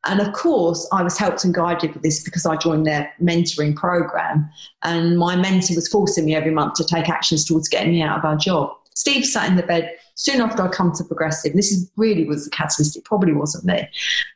[0.04, 3.76] And of course, I was helped and guided with this because I joined their mentoring
[3.76, 4.50] program.
[4.82, 8.18] And my mentor was forcing me every month to take actions towards getting me out
[8.18, 8.76] of our job.
[8.94, 11.54] Steve sat in the bed soon after I come to Progressive.
[11.54, 12.96] This is really was the catalyst.
[12.96, 13.88] It probably wasn't me.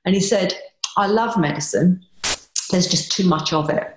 [0.04, 0.54] And he said,
[0.96, 2.00] I love medicine.
[2.70, 3.96] There's just too much of it.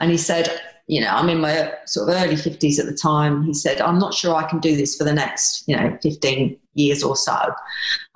[0.00, 3.42] And he said, you know, I'm in my sort of early 50s at the time.
[3.42, 6.58] He said, I'm not sure I can do this for the next, you know, 15
[6.74, 7.36] years or so.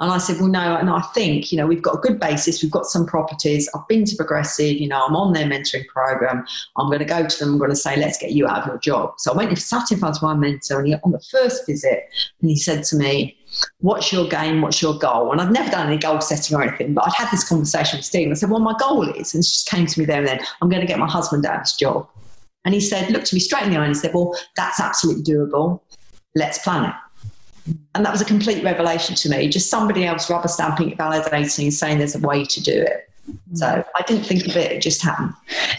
[0.00, 2.62] And I said, well, no, and I think, you know, we've got a good basis.
[2.62, 3.70] We've got some properties.
[3.74, 6.44] I've been to Progressive, you know, I'm on their mentoring program.
[6.76, 7.54] I'm going to go to them.
[7.54, 9.14] I'm going to say, let's get you out of your job.
[9.16, 11.64] So I went and sat in front of my mentor and he, on the first
[11.66, 12.10] visit,
[12.42, 13.38] and he said to me,
[13.80, 14.60] what's your game?
[14.60, 15.32] What's your goal?
[15.32, 18.04] And I've never done any goal setting or anything, but I'd had this conversation with
[18.04, 18.30] Steve.
[18.30, 20.40] I said, well, my goal is, and she just came to me there and then,
[20.60, 22.06] I'm going to get my husband out of his job.
[22.68, 24.78] And he said, looked to me straight in the eye and he said, Well, that's
[24.78, 25.80] absolutely doable.
[26.34, 27.74] Let's plan it.
[27.94, 29.48] And that was a complete revelation to me.
[29.48, 33.07] Just somebody else rubber stamping it, validating, saying there's a way to do it.
[33.54, 33.84] So mm.
[33.94, 35.32] I didn't think of it; it just happened.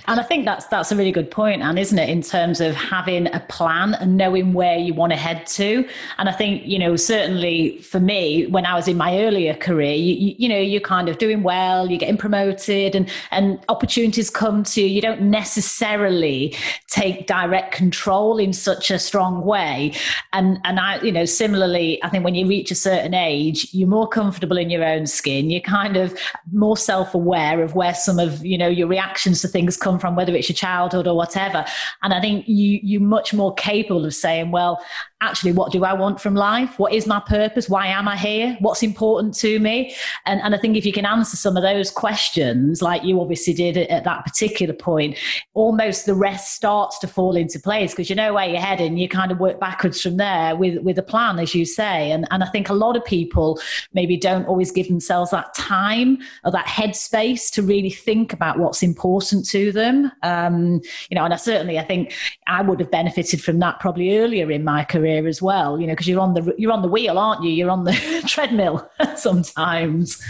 [0.08, 2.10] And I think that's that's a really good point, Anne, isn't it?
[2.10, 5.88] In terms of having a plan and knowing where you want to head to.
[6.18, 9.94] And I think you know certainly for me, when I was in my earlier career,
[9.94, 14.64] you, you know you're kind of doing well, you're getting promoted, and and opportunities come
[14.64, 14.88] to you.
[14.88, 16.56] You don't necessarily
[16.88, 19.94] take direct control in such a strong way.
[20.34, 23.88] And and I you know similarly, I think when you reach a certain age, you're
[23.88, 25.50] more comfortable in your own skin.
[25.50, 26.18] You're kind of
[26.52, 30.00] more self aware aware of where some of you know your reactions to things come
[30.00, 31.66] from whether it's your childhood or whatever.
[32.04, 34.84] And i think you you're much more capable of saying well
[35.22, 36.80] actually what do i want from life?
[36.80, 37.70] What is my purpose?
[37.70, 38.58] Why am i here?
[38.60, 39.96] What's important to me?
[40.26, 43.54] And, and i think if you can answer some of those questions like you obviously
[43.54, 45.18] did at, at that particular point
[45.54, 48.98] almost the rest starts to fall into place because you know where you're heading.
[48.98, 52.12] You kind of work backwards from there with with a plan as you say.
[52.12, 53.60] And and i think a lot of people
[53.94, 58.84] maybe don't always give themselves that time or that headspace to really think about what's
[58.84, 60.12] important to them.
[60.24, 62.14] Um, you know and i certainly i think
[62.48, 65.88] i would have benefited from that probably earlier in my career career as well you
[65.88, 67.52] know because you're on the you're on the wheel aren't you?
[67.52, 70.22] You're on the treadmill sometimes.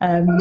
[0.00, 0.38] Um,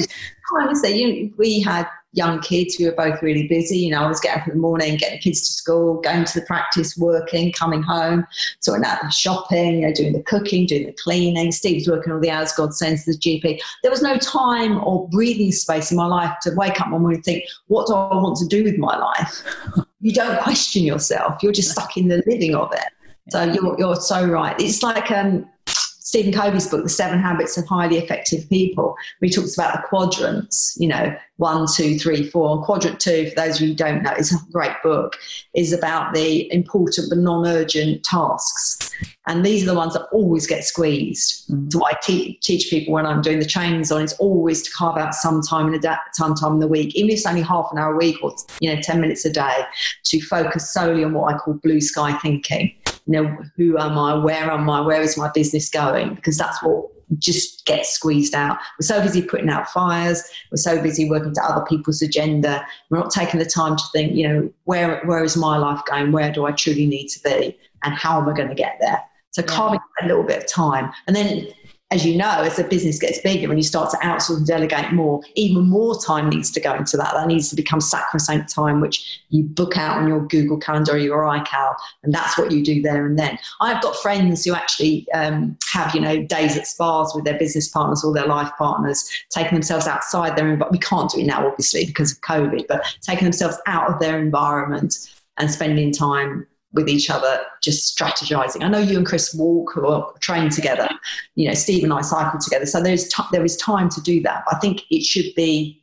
[0.59, 4.19] honestly you, we had young kids we were both really busy you know i was
[4.19, 7.53] getting up in the morning getting the kids to school going to the practice working
[7.53, 8.27] coming home
[8.59, 11.53] sorting out the shopping you know, doing the cooking doing the cleaning.
[11.53, 15.53] Steve's working all the hours god sends the gp there was no time or breathing
[15.53, 18.35] space in my life to wake up one morning and think what do i want
[18.35, 19.43] to do with my life?
[20.03, 21.43] You don't question yourself.
[21.43, 22.91] You're just stuck in the living of it
[23.31, 24.59] so you're, you're so right.
[24.59, 29.29] It's like um, Stephen Covey's book, The Seven Habits of Highly Effective People, where he
[29.29, 32.61] talks about the quadrants, you know, one, two, three, four.
[32.65, 35.15] Quadrant two, for those of you who don't know, it's a great book,
[35.55, 38.91] is about the important but non urgent tasks.
[39.27, 41.49] And these are the ones that always get squeezed.
[41.49, 41.71] Mm.
[41.71, 44.97] So I te- teach people when I'm doing the trainings on is always to carve
[44.97, 47.41] out some time in a da- time time in the week, even if it's only
[47.41, 49.63] half an hour a week or you know 10 minutes a day,
[50.03, 54.15] to focus solely on what I call blue sky thinking you know, who am I?
[54.15, 54.81] Where am I?
[54.81, 56.15] Where is my business going?
[56.15, 56.85] Because that's what
[57.17, 58.57] just gets squeezed out.
[58.79, 60.23] We're so busy putting out fires.
[60.51, 62.65] We're so busy working to other people's agenda.
[62.89, 66.11] We're not taking the time to think, you know, where where is my life going?
[66.11, 67.57] Where do I truly need to be?
[67.83, 69.01] And how am I going to get there?
[69.31, 71.47] So carving a little bit of time, and then
[71.91, 74.93] as you know, as the business gets bigger and you start to outsource and delegate
[74.93, 77.13] more, even more time needs to go into that.
[77.13, 80.97] That needs to become sacrosanct time, which you book out on your Google Calendar or
[80.97, 83.37] your iCal, and that's what you do there and then.
[83.59, 87.67] I've got friends who actually um, have, you know, days at spas with their business
[87.67, 90.71] partners or their life partners, taking themselves outside their environment.
[90.71, 94.17] We can't do it now, obviously, because of COVID, but taking themselves out of their
[94.17, 94.95] environment
[95.37, 98.63] and spending time with each other, just strategizing.
[98.63, 100.89] I know you and Chris walk or train together.
[101.35, 102.65] You know, Steve and I cycle together.
[102.65, 104.43] So there's t- there is time to do that.
[104.51, 105.81] I think it should be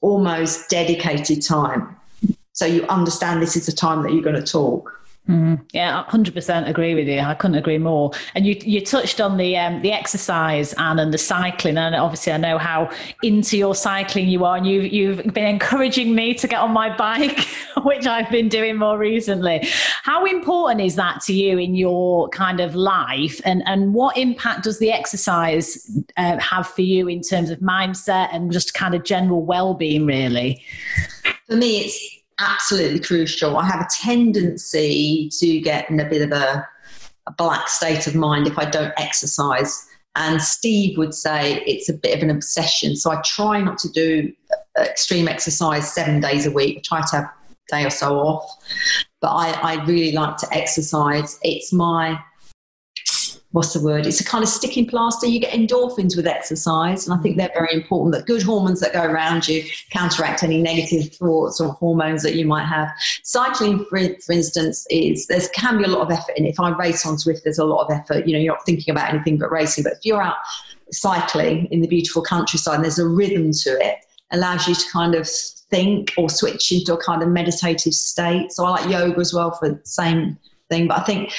[0.00, 1.96] almost dedicated time.
[2.52, 5.01] So you understand this is the time that you're going to talk.
[5.28, 7.20] Mm, yeah, hundred percent agree with you.
[7.20, 8.10] I couldn't agree more.
[8.34, 12.32] And you you touched on the um, the exercise and and the cycling, and obviously
[12.32, 12.90] I know how
[13.22, 16.94] into your cycling you are, and you you've been encouraging me to get on my
[16.96, 17.46] bike,
[17.84, 19.60] which I've been doing more recently.
[20.02, 24.64] How important is that to you in your kind of life, and and what impact
[24.64, 29.04] does the exercise uh, have for you in terms of mindset and just kind of
[29.04, 30.64] general well being, really?
[31.46, 33.56] For me, it's absolutely crucial.
[33.56, 36.66] I have a tendency to get in a bit of a,
[37.26, 39.88] a black state of mind if I don't exercise.
[40.14, 42.96] And Steve would say it's a bit of an obsession.
[42.96, 44.32] So I try not to do
[44.78, 46.78] uh, extreme exercise seven days a week.
[46.78, 48.50] I try to have a day or so off.
[49.20, 51.38] But I, I really like to exercise.
[51.42, 52.18] It's my
[53.52, 54.06] what's the word?
[54.06, 55.26] It's a kind of sticking plaster.
[55.26, 57.38] You get endorphins with exercise, and I think mm.
[57.38, 58.14] they're very important.
[58.14, 62.46] That good hormones that go around you counteract any negative thoughts or hormones that you
[62.46, 62.88] might have.
[63.22, 66.50] Cycling, for, for instance, is there can be a lot of effort in it.
[66.50, 68.26] If I race on Zwift, there's a lot of effort.
[68.26, 69.84] You know, you're not thinking about anything but racing.
[69.84, 70.36] But if you're out
[70.90, 73.98] cycling in the beautiful countryside, and there's a rhythm to it.
[74.34, 78.50] Allows you to kind of think or switch into a kind of meditative state.
[78.50, 80.38] So I like yoga as well for the same
[80.70, 80.88] thing.
[80.88, 81.32] But I think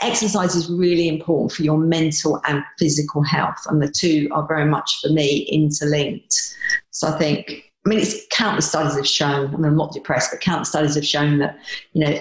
[0.00, 4.64] exercise is really important for your mental and physical health, and the two are very
[4.64, 6.34] much for me interlinked.
[6.90, 7.66] So I think.
[7.86, 9.54] I mean, it's countless studies have shown.
[9.54, 11.58] I mean, I'm not depressed, but countless studies have shown that
[11.94, 12.20] you know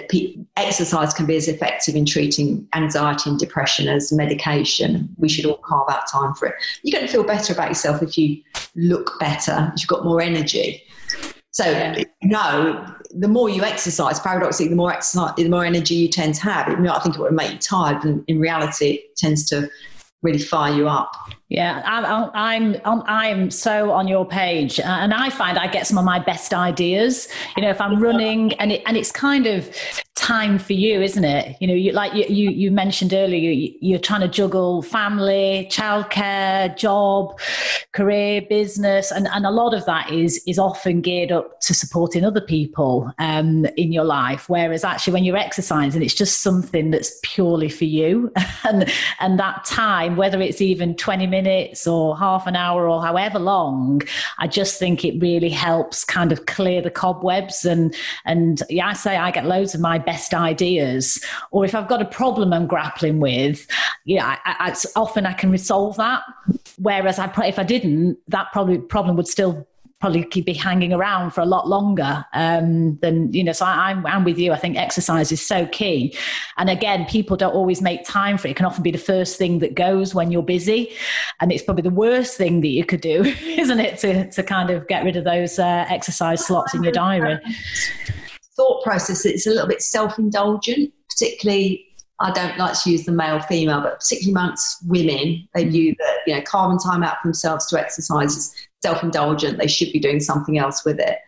[0.55, 5.13] exercise can be as effective in treating anxiety and depression as medication.
[5.17, 6.55] We should all carve out time for it.
[6.81, 8.41] You're going to feel better about yourself if you
[8.75, 9.73] look better.
[9.75, 10.81] If you've got more energy.
[11.51, 12.03] So yeah.
[12.23, 16.41] no, the more you exercise, paradoxically, the more exercise, the more energy you tend to
[16.43, 16.67] have.
[16.67, 19.69] I think it would make you tired, and in reality, it tends to
[20.21, 21.11] really fire you up.
[21.49, 26.05] Yeah, I'm, I'm, I'm so on your page, and I find I get some of
[26.05, 27.27] my best ideas.
[27.57, 29.67] You know, if I'm running, and it, and it's kind of
[30.19, 31.55] time for you, isn't it?
[31.59, 35.67] You know, you like you you, you mentioned earlier, you, are trying to juggle family,
[35.71, 37.39] childcare, job,
[37.93, 42.25] career, business, and and a lot of that is is often geared up to supporting
[42.25, 44.49] other people um, in your life.
[44.49, 48.31] Whereas actually, when you're exercising, it's just something that's purely for you,
[48.65, 53.01] and and that time, whether it's even twenty minutes minutes or half an hour or
[53.01, 54.01] however long,
[54.37, 57.65] I just think it really helps kind of clear the cobwebs.
[57.65, 61.23] And and yeah, I say I get loads of my best ideas.
[61.51, 63.67] Or if I've got a problem I'm grappling with,
[64.05, 66.23] yeah, I, I, often I can resolve that.
[66.77, 69.67] Whereas I, if I didn't, that probably problem would still
[69.99, 73.91] probably keep be hanging around for a lot longer um, than you know so I,
[73.91, 74.53] am I'm, I'm with you.
[74.53, 76.15] I think exercise is so key.
[76.57, 78.51] And again people don't always make time for it.
[78.51, 80.93] It can often be the first thing that goes when you're busy.
[81.41, 84.69] And it's probably the worst thing that you could do isn't it to, to kind
[84.69, 87.39] of get rid of those uh, exercise slots in your diary?
[88.55, 91.85] Thought process it's a little bit self-indulgent particularly
[92.21, 96.17] I don't like to use the male female, but particularly amongst women, they view that
[96.27, 100.19] you know carving time out for themselves to exercise is self-indulgent they should be doing
[100.19, 101.19] something else with it.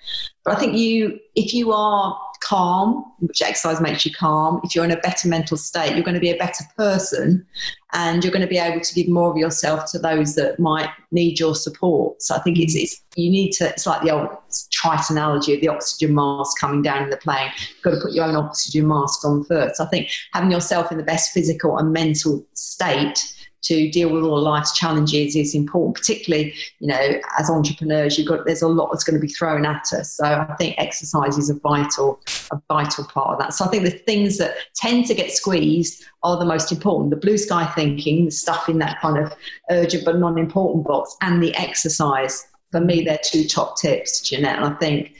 [0.43, 4.83] But i think you if you are calm which exercise makes you calm if you're
[4.83, 7.45] in a better mental state you're going to be a better person
[7.93, 10.89] and you're going to be able to give more of yourself to those that might
[11.11, 12.21] need your support.
[12.21, 14.29] So i think it's, it's you need to it's like the old
[14.71, 17.51] trite analogy of the oxygen mask coming down in the plane.
[17.59, 19.75] You've got to put your own oxygen mask on first.
[19.75, 24.23] So i think having yourself in the best physical and mental state to deal with
[24.23, 28.91] all life's challenges is important, particularly, you know, as entrepreneurs, you've got there's a lot
[28.91, 30.15] that's going to be thrown at us.
[30.15, 32.19] So I think exercise is a vital,
[32.51, 33.53] a vital part of that.
[33.53, 37.11] So I think the things that tend to get squeezed are the most important.
[37.11, 39.33] The blue sky thinking, the stuff in that kind of
[39.69, 42.47] urgent but non-important box, and the exercise.
[42.71, 44.55] For me, they're two top tips, Jeanette.
[44.55, 45.13] And I think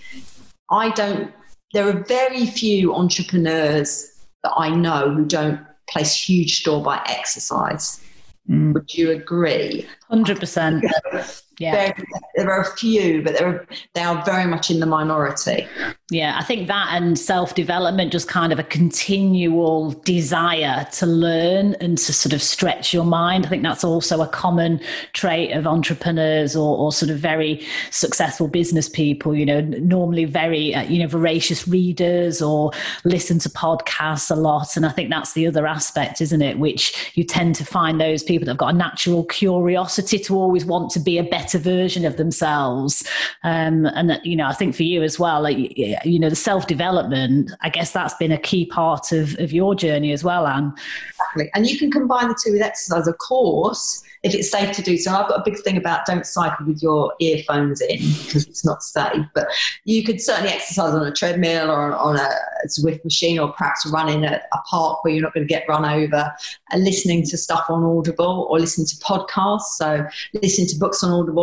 [0.69, 1.33] I don't
[1.73, 4.11] there are very few entrepreneurs
[4.43, 8.01] that I know who don't place huge store by exercise.
[8.49, 8.73] Mm.
[8.73, 9.87] Would you agree?
[10.11, 10.81] 100%.
[11.61, 11.75] Yeah.
[11.75, 12.05] There,
[12.35, 15.67] there, are a few, but are, they are very much in the minority.
[16.09, 21.75] Yeah, I think that and self development, just kind of a continual desire to learn
[21.75, 23.45] and to sort of stretch your mind.
[23.45, 24.81] I think that's also a common
[25.13, 30.73] trait of entrepreneurs or, or sort of very successful business people, you know, normally very,
[30.73, 32.71] uh, you know, voracious readers or
[33.05, 34.75] listen to podcasts a lot.
[34.75, 36.57] And I think that's the other aspect, isn't it?
[36.57, 40.65] Which you tend to find those people that have got a natural curiosity to always
[40.65, 43.07] want to be a better version of themselves.
[43.43, 45.57] Um, and, you know, I think for you as well, like,
[46.05, 49.75] you know the self development i guess that's been a key part of, of your
[49.75, 50.73] journey as well anne.
[51.09, 51.51] Exactly.
[51.53, 53.07] And you can combine the two with exercise.
[53.07, 55.11] Of course if it's safe to do so.
[55.11, 58.83] I've got a big thing about don't cycle with your earphones in because it's not
[58.83, 59.25] safe.
[59.33, 59.47] But
[59.85, 62.29] you could certainly exercise on a treadmill or on a
[62.67, 65.85] Zwift machine or perhaps running at a park where you're not going to get run
[65.85, 66.31] over
[66.71, 69.77] and listening to stuff on audible or listening to podcasts.
[69.77, 71.40] So listening to books on audible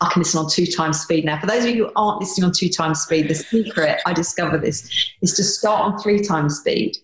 [0.00, 1.40] I can listen on two times speed now.
[1.40, 4.62] For those of you who aren't listening on two times speed, the secret, I discovered
[4.62, 4.90] this,
[5.22, 6.98] is to start on three times speed.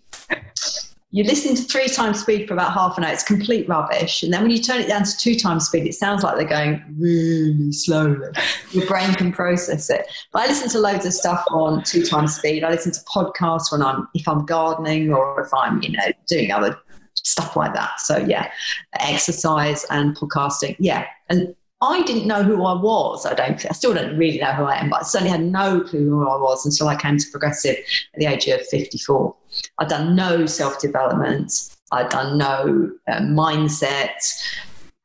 [1.12, 4.22] You listen to three times speed for about half an hour, it's complete rubbish.
[4.22, 6.44] And then when you turn it down to two times speed, it sounds like they're
[6.44, 8.28] going really slowly.
[8.70, 10.06] Your brain can process it.
[10.32, 12.62] But I listen to loads of stuff on two times speed.
[12.62, 16.52] I listen to podcasts when I'm if I'm gardening or if I'm, you know, doing
[16.52, 16.78] other
[17.14, 18.00] stuff like that.
[18.00, 18.50] So yeah,
[18.94, 20.76] exercise and podcasting.
[20.78, 21.06] Yeah.
[21.28, 23.24] And I didn't know who I was.
[23.24, 23.64] I don't.
[23.64, 26.28] I still don't really know who I am, but I certainly had no clue who
[26.28, 29.34] I was until I came to progressive at the age of 54.
[29.78, 31.74] I'd done no self development.
[31.92, 34.10] I'd done no uh, mindset.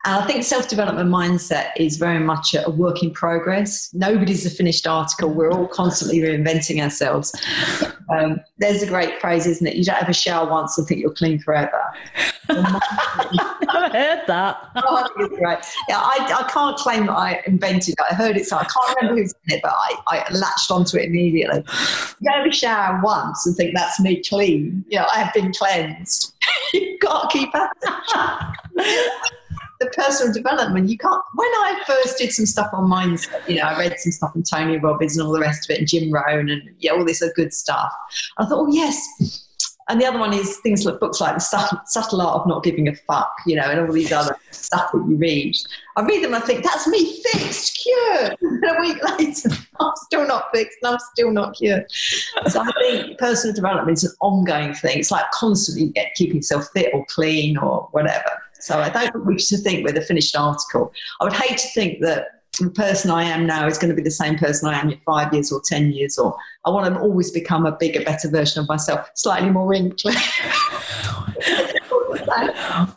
[0.05, 3.89] And I think self development mindset is very much a work in progress.
[3.93, 5.29] Nobody's a finished article.
[5.31, 7.33] We're all constantly reinventing ourselves.
[8.09, 9.75] Um, there's a great phrase, isn't it?
[9.75, 11.81] You don't have a shower once and think you're clean forever.
[12.49, 14.57] I've heard that.
[14.75, 15.57] oh.
[15.89, 18.05] Yeah, I, I can't claim that I invented it.
[18.09, 20.97] I heard it, so I can't remember who's in it, but I, I latched onto
[20.97, 21.63] it immediately.
[22.19, 24.85] You have a shower once and think that's me clean.
[24.87, 26.35] You know, I have been cleansed.
[26.73, 27.71] You've got to keep at
[28.77, 29.11] it
[29.85, 30.89] the personal development.
[30.89, 31.21] You can't.
[31.35, 34.43] When I first did some stuff on mindset, you know, I read some stuff on
[34.43, 37.23] Tony Robbins and all the rest of it, and Jim Rohn, and yeah, all this
[37.35, 37.91] good stuff.
[38.37, 39.45] I thought, oh yes,
[39.87, 42.63] and the other one is things like books like the subtle, subtle, art of not
[42.63, 45.55] giving a fuck, you know, and all these other stuff that you read.
[45.95, 48.35] I read them I think, that's me fixed, cured.
[48.41, 51.85] And a week later, I'm still not fixed and I'm still not cured.
[52.47, 54.97] So I think personal development is an ongoing thing.
[54.97, 58.31] It's like constantly keeping yourself fit or clean or whatever.
[58.65, 60.91] So I don't we should think with a finished article.
[61.21, 64.01] I would hate to think that the person I am now is going to be
[64.01, 66.35] the same person I am in five years or 10 years, or
[66.65, 70.15] I want to always become a bigger, better version of myself, slightly more wrinkly.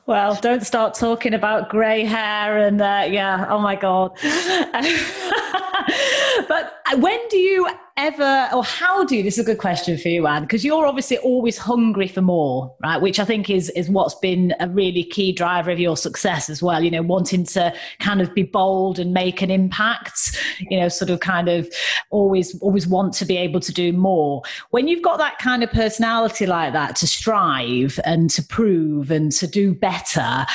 [0.07, 4.12] well, don't start talking about grey hair and uh, yeah, oh my God.
[6.49, 7.68] but when do you
[7.99, 10.86] ever, or how do you, this is a good question for you, Anne, because you're
[10.86, 13.03] obviously always hungry for more, right?
[13.03, 16.62] Which I think is, is what's been a really key driver of your success as
[16.62, 20.89] well, you know, wanting to kind of be bold and make an impact, you know,
[20.89, 21.68] sort of kind of
[22.11, 24.43] always, always want to be able to do more.
[24.70, 29.27] When you've got that kind of personality like that to strive and to prove and
[29.30, 30.46] to do better,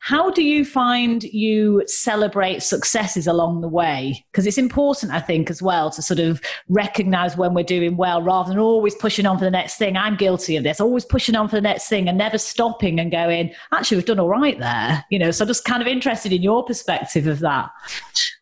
[0.00, 4.24] how do you find you celebrate successes along the way?
[4.32, 8.22] Because it's important, I think, as well to sort of recognize when we're doing well
[8.22, 9.98] rather than always pushing on for the next thing.
[9.98, 13.10] I'm guilty of this, always pushing on for the next thing and never stopping and
[13.10, 15.04] going, actually, we've done all right there.
[15.10, 17.70] You know, so I'm just kind of interested in your perspective of that.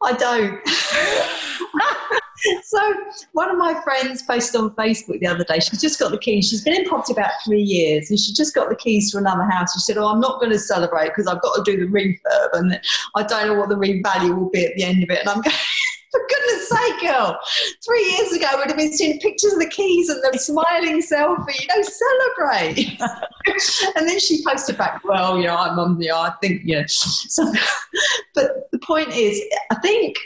[0.03, 0.61] I don't.
[2.65, 2.95] so
[3.33, 5.61] one of my friends posted on Facebook the other day.
[5.61, 6.49] She's just got the keys.
[6.49, 9.45] She's been in property about three years, and she just got the keys to another
[9.45, 9.75] house.
[9.75, 12.49] She said, "Oh, I'm not going to celebrate because I've got to do the refurb,
[12.55, 12.81] and
[13.15, 15.41] I don't know what the revalue will be at the end of it." And I'm
[15.43, 15.57] going.
[16.13, 17.39] For goodness sake, girl.
[17.85, 21.61] Three years ago, we'd have been seeing pictures of the keys and the smiling selfie,
[21.61, 22.99] you know, celebrate.
[23.97, 26.85] and then she posted back, well, you know, I'm on the, I think, you know.
[26.87, 27.53] So,
[28.35, 30.17] but the point is, I think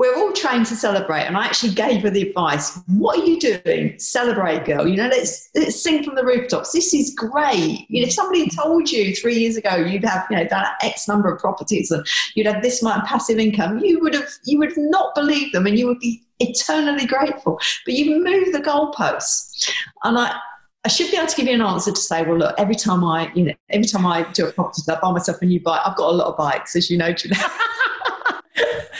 [0.00, 1.24] we're all trained to celebrate.
[1.24, 3.98] And I actually gave her the advice what are you doing?
[3.98, 4.88] Celebrate, girl.
[4.88, 6.72] You know, let's, let's sing from the rooftops.
[6.72, 7.84] This is great.
[7.90, 11.06] You know, if somebody told you three years ago you'd have, you know, done X
[11.06, 14.72] number of properties and you'd have this much passive income, you would have, you would
[14.78, 17.60] not believe them and you would be eternally grateful.
[17.84, 19.70] But you've moved the goalposts.
[20.04, 20.34] And I,
[20.82, 23.04] I should be able to give you an answer to say, well, look, every time
[23.04, 25.82] I, you know, every time I do a property, I buy myself a new bike.
[25.84, 27.38] I've got a lot of bikes, as you know, Jeanette.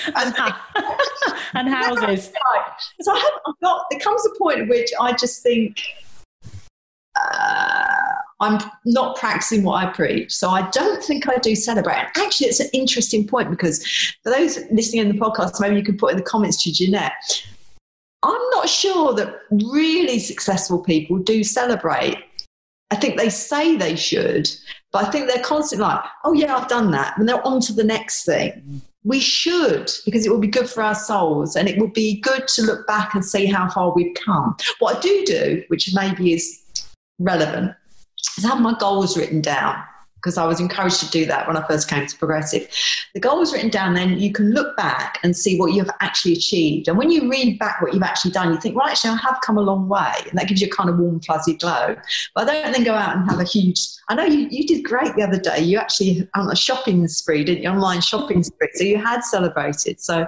[0.07, 0.35] and,
[1.55, 2.33] and houses.
[3.01, 5.81] So I have, I've got, there comes a point at which I just think
[7.17, 8.01] uh,
[8.41, 10.33] I'm not practicing what I preach.
[10.33, 11.97] So I don't think I do celebrate.
[11.97, 13.87] And actually, it's an interesting point because
[14.23, 17.47] for those listening in the podcast, maybe you can put in the comments to Jeanette.
[18.23, 22.25] I'm not sure that really successful people do celebrate.
[22.91, 24.51] I think they say they should,
[24.93, 27.17] but I think they're constantly like, oh, yeah, I've done that.
[27.17, 30.83] And they're on to the next thing we should because it will be good for
[30.83, 34.15] our souls and it will be good to look back and see how far we've
[34.15, 34.57] come.
[34.79, 36.61] What I do do, which maybe is
[37.19, 37.73] relevant,
[38.37, 39.83] is have my goals written down
[40.21, 42.69] because I was encouraged to do that when I first came to Progressive.
[43.15, 46.35] The goal was written down, then you can look back and see what you've actually
[46.35, 46.89] achieved.
[46.89, 49.41] And when you read back what you've actually done, you think, well, actually, I have
[49.41, 50.13] come a long way.
[50.29, 51.97] And that gives you a kind of warm, fuzzy glow.
[52.35, 53.81] But I don't then go out and have a huge,
[54.11, 55.61] I know you, you did great the other day.
[55.61, 57.69] You actually on a shopping spree, didn't you?
[57.69, 58.69] Online shopping spree.
[58.75, 60.01] So you had celebrated.
[60.01, 60.27] So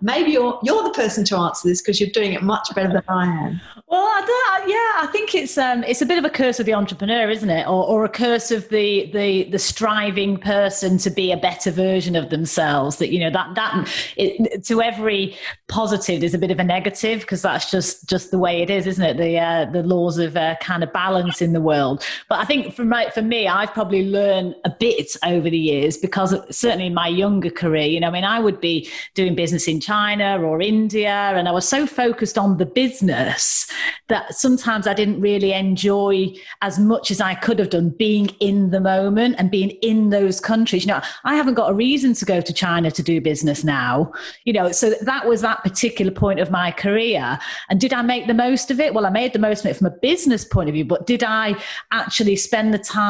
[0.00, 3.04] maybe you're, you're the person to answer this because you're doing it much better than
[3.06, 3.60] I am.
[3.86, 4.20] Well, I
[4.66, 7.50] yeah, I think it's um, it's a bit of a curse of the entrepreneur, isn't
[7.50, 11.70] it, or, or a curse of the the the striving person to be a better
[11.70, 12.96] version of themselves.
[12.96, 15.36] That you know that that it, to every
[15.68, 18.86] positive, there's a bit of a negative because that's just just the way it is,
[18.86, 19.16] isn't it?
[19.16, 22.04] The uh, the laws of uh, kind of balance in the world.
[22.28, 25.98] But I think for my, for me, I've probably learned a bit over the years
[25.98, 29.68] because certainly in my younger career, you know, I mean, I would be doing business
[29.68, 33.70] in China or India, and I was so focused on the business
[34.08, 38.70] that sometimes I didn't really enjoy as much as I could have done being in
[38.70, 40.84] the moment and being in those countries.
[40.84, 44.12] You know, I haven't got a reason to go to China to do business now,
[44.44, 47.38] you know, so that was that particular point of my career.
[47.68, 48.94] And did I make the most of it?
[48.94, 51.22] Well, I made the most of it from a business point of view, but did
[51.22, 51.54] I
[51.92, 53.09] actually spend the time,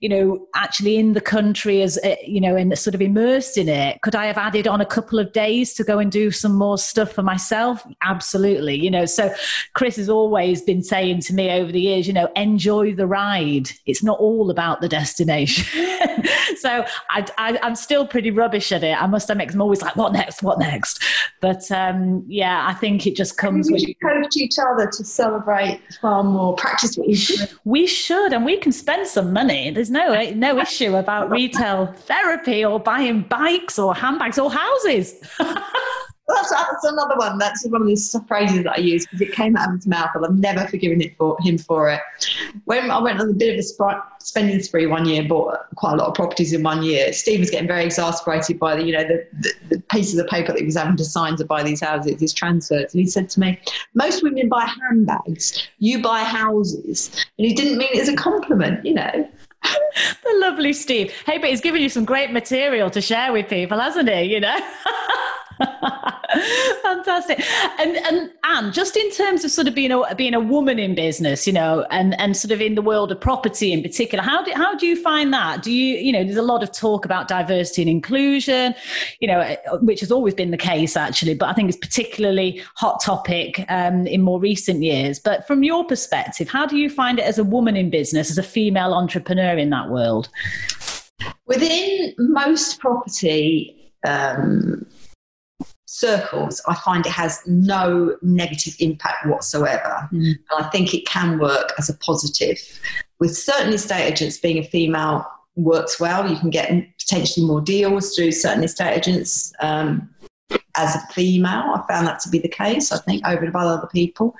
[0.00, 3.68] you know, actually in the country as, uh, you know, and sort of immersed in
[3.68, 4.00] it?
[4.02, 6.78] Could I have added on a couple of days to go and do some more
[6.78, 7.86] stuff for myself?
[8.02, 8.76] Absolutely.
[8.76, 9.32] You know, so
[9.74, 13.70] Chris has always been saying to me over the years, you know, enjoy the ride.
[13.86, 15.64] It's not all about the destination.
[16.56, 19.00] so I, am still pretty rubbish at it.
[19.00, 20.42] I must admit, I'm always like, what next?
[20.42, 21.02] What next?
[21.40, 23.82] But um, yeah, I think it just comes we with.
[23.82, 27.50] should coach each other to celebrate far more, practice what you should.
[27.64, 29.70] We should, and we can spend some money.
[29.70, 35.14] There's no eh, no issue about retail therapy or buying bikes or handbags or houses.
[36.34, 37.38] That's, that's another one.
[37.38, 40.10] That's one of these phrases that I use because it came out of his mouth,
[40.14, 42.00] and I've never forgiven it for him for it.
[42.64, 45.94] When I went on a bit of a sp- spending spree one year, bought quite
[45.94, 47.12] a lot of properties in one year.
[47.12, 50.52] Steve was getting very exasperated by the, you know, the, the, the pieces of paper
[50.52, 53.28] that he was having to sign to buy these houses, his transfers, and he said
[53.30, 53.60] to me,
[53.94, 55.68] "Most women buy handbags.
[55.78, 59.28] You buy houses," and he didn't mean it as a compliment, you know.
[59.62, 61.12] the lovely Steve.
[61.24, 64.22] Hey, but he's given you some great material to share with people, hasn't he?
[64.22, 64.58] You know.
[66.82, 67.44] Fantastic.
[67.78, 70.94] And and Anne, just in terms of sort of being a being a woman in
[70.94, 74.42] business, you know, and and sort of in the world of property in particular, how
[74.42, 75.62] do how do you find that?
[75.62, 78.74] Do you you know, there's a lot of talk about diversity and inclusion,
[79.20, 83.02] you know, which has always been the case actually, but I think it's particularly hot
[83.02, 85.18] topic um, in more recent years.
[85.18, 88.38] But from your perspective, how do you find it as a woman in business, as
[88.38, 90.28] a female entrepreneur in that world?
[91.46, 93.78] Within most property.
[94.04, 94.84] Um,
[95.92, 100.08] circles, I find it has no negative impact whatsoever.
[100.12, 100.34] Mm.
[100.50, 102.58] And I think it can work as a positive.
[103.20, 106.28] With certain estate agents, being a female works well.
[106.28, 109.52] You can get potentially more deals through certain estate agents.
[109.60, 110.08] Um,
[110.76, 113.78] as a female, I found that to be the case, I think, over and above
[113.78, 114.34] other people.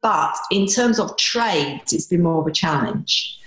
[0.00, 3.38] But in terms of trades, it's been more of a challenge.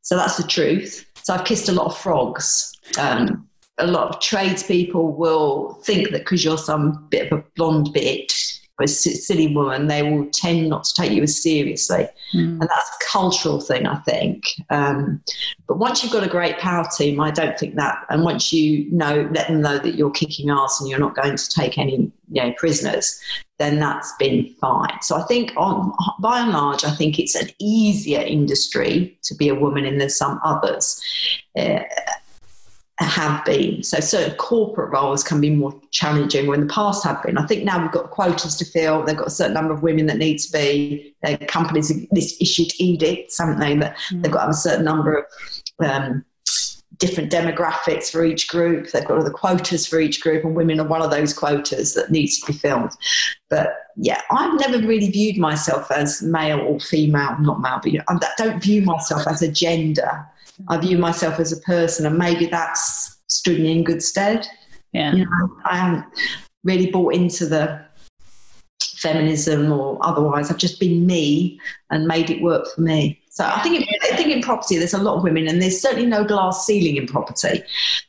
[0.00, 1.06] So that's the truth.
[1.22, 2.72] So I've kissed a lot of frogs.
[2.98, 3.48] Um,
[3.78, 8.32] a lot of tradespeople will think that because you're some bit of a blonde bit
[8.78, 12.08] or a silly woman, they will tend not to take you as seriously.
[12.34, 12.60] Mm.
[12.60, 14.44] And that's a cultural thing, I think.
[14.70, 15.22] Um,
[15.66, 18.04] but once you've got a great power team, I don't think that.
[18.08, 21.36] And once you know, let them know that you're kicking ass and you're not going
[21.36, 23.20] to take any you know, prisoners,
[23.58, 25.00] then that's been fine.
[25.02, 29.48] So I think, on, by and large, I think it's an easier industry to be
[29.48, 31.00] a woman in than some others.
[31.58, 31.80] Uh,
[33.04, 33.82] have been.
[33.82, 37.38] So certain corporate roles can be more challenging or in the past have been.
[37.38, 39.04] I think now we've got quotas to fill.
[39.04, 41.14] They've got a certain number of women that need to be.
[41.22, 43.76] Their companies have issued edicts, haven't they?
[43.76, 44.22] That mm.
[44.22, 46.24] they've got to have a certain number of um,
[46.98, 48.90] different demographics for each group.
[48.90, 51.94] They've got all the quotas for each group, and women are one of those quotas
[51.94, 52.92] that needs to be filled.
[53.50, 57.98] But yeah, I've never really viewed myself as male or female, not male, but you
[57.98, 60.26] know, I don't view myself as a gender.
[60.68, 64.46] I view myself as a person, and maybe that's stood me in good stead.
[64.92, 66.04] Yeah, you know, I haven't
[66.64, 67.84] really bought into the
[69.02, 70.50] feminism or otherwise.
[70.50, 73.20] I've just been me and made it work for me.
[73.30, 75.80] So I think, in, I think in property, there's a lot of women, and there's
[75.80, 77.62] certainly no glass ceiling in property.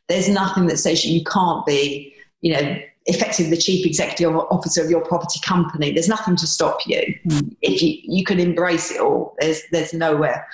[0.08, 4.90] There's nothing that says you can't be, you know, effectively the chief executive officer of
[4.90, 5.92] your property company.
[5.92, 7.56] There's nothing to stop you mm.
[7.62, 9.36] if you you can embrace it all.
[9.40, 10.48] There's there's nowhere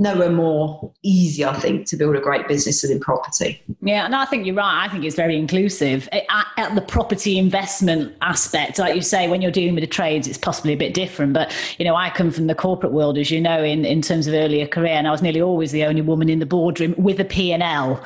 [0.00, 3.62] nowhere more easy, I think, to build a great business than in property.
[3.82, 4.86] Yeah, and I think you're right.
[4.86, 6.24] I think it's very inclusive at,
[6.56, 8.78] at, the property investment aspect.
[8.78, 11.34] Like you say, when you're dealing with the trades, it's possibly a bit different.
[11.34, 14.26] But you know, I come from the corporate world, as you know, in, in terms
[14.26, 17.20] of earlier career, and I was nearly always the only woman in the boardroom with
[17.20, 18.02] a P and L.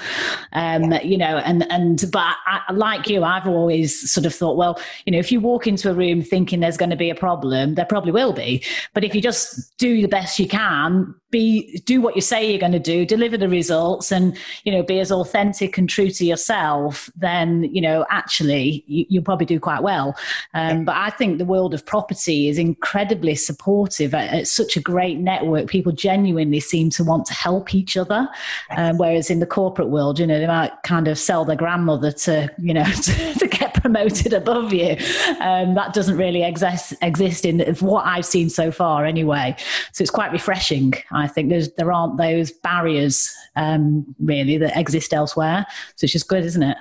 [0.52, 1.02] Um, yeah.
[1.02, 5.12] You know, and and but I, like you, I've always sort of thought, well, you
[5.12, 7.84] know, if you walk into a room thinking there's going to be a problem, there
[7.84, 8.64] probably will be.
[8.94, 12.60] But if you just do the best you can, be do what you say you're
[12.60, 16.24] going to do deliver the results and you know be as authentic and true to
[16.24, 20.16] yourself then you know actually you, will probably do quite well.
[20.54, 25.18] Um, but i think the world of property is incredibly supportive it's such a great
[25.18, 25.66] network.
[25.66, 28.28] People genuinely seem to want to help each other
[28.76, 32.12] um, whereas in the corporate world you know they might kind of sell their grandmother
[32.12, 34.96] to you know to, to get promoted above you.
[35.40, 39.56] Um, that doesn't really exist exist in what i've seen so far anyway.
[39.92, 45.12] So it's quite refreshing I think there's there aren't those barriers um, really that exist
[45.12, 45.66] elsewhere.
[45.96, 46.76] So it's just good, isn't it?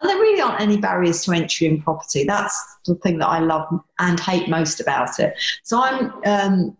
[0.00, 2.24] And there really aren't any barriers to entry in property.
[2.24, 3.68] That's the thing that I love
[3.98, 5.34] and hate most about it.
[5.62, 6.76] So I'm um,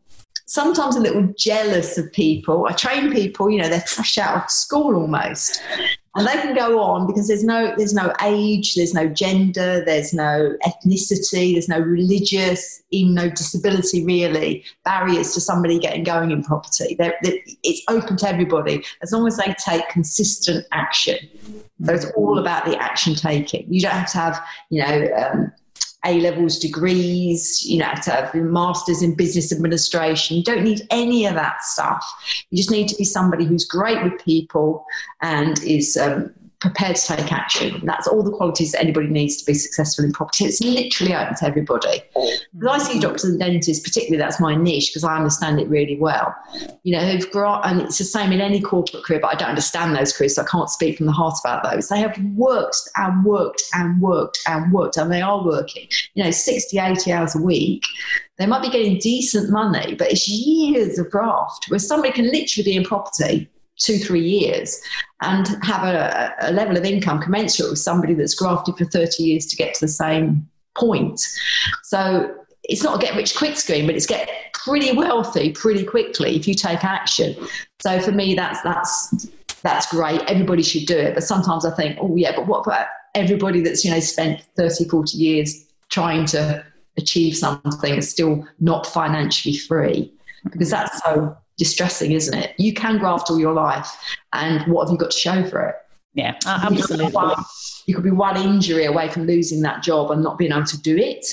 [0.46, 2.66] sometimes a little jealous of people.
[2.66, 5.62] I train people, you know, they're fresh out of school almost
[6.16, 10.12] and they can go on because there's no there's no age there's no gender there's
[10.12, 16.42] no ethnicity there's no religious even no disability really barriers to somebody getting going in
[16.42, 16.94] property.
[16.98, 21.18] They're, they're, it's open to everybody as long as they take consistent action.
[21.84, 23.72] So it's all about the action taking.
[23.72, 25.52] You don't have to have you know um,
[26.04, 30.36] a levels degrees, you know, to have a master's in business administration.
[30.36, 32.04] You don't need any of that stuff.
[32.50, 34.84] You just need to be somebody who's great with people
[35.20, 37.80] and is um, prepared to take action.
[37.84, 40.44] That's all the qualities that anybody needs to be successful in property.
[40.44, 42.02] It's literally open to everybody.
[42.14, 43.00] Because I see mm-hmm.
[43.00, 46.34] doctors and dentists, particularly that's my niche because I understand it really well.
[46.82, 49.48] You know, who've got, and it's the same in any corporate career, but I don't
[49.48, 51.88] understand those careers, so I can't speak from the heart about those.
[51.88, 56.30] They have worked and worked and worked and worked, and they are working, you know,
[56.30, 57.84] 60, 80 hours a week.
[58.36, 62.64] They might be getting decent money, but it's years of graft where somebody can literally
[62.64, 63.48] be in property
[63.80, 64.80] two, three years
[65.22, 69.46] and have a, a, level of income commensurate with somebody that's grafted for 30 years
[69.46, 71.20] to get to the same point.
[71.82, 76.36] So it's not a get rich quick scheme, but it's get pretty wealthy pretty quickly
[76.36, 77.34] if you take action.
[77.80, 79.28] So for me, that's, that's,
[79.62, 80.22] that's great.
[80.28, 81.14] Everybody should do it.
[81.14, 84.88] But sometimes I think, oh yeah, but what about everybody that's, you know, spent 30,
[84.88, 86.64] 40 years trying to
[86.96, 90.12] achieve something is still not financially free?
[90.44, 92.54] Because that's so distressing, isn't it?
[92.58, 93.88] You can graft all your life,
[94.32, 95.74] and what have you got to show for it?
[96.14, 97.04] Yeah, absolutely.
[97.04, 97.44] You could, one,
[97.86, 100.80] you could be one injury away from losing that job and not being able to
[100.80, 101.26] do it,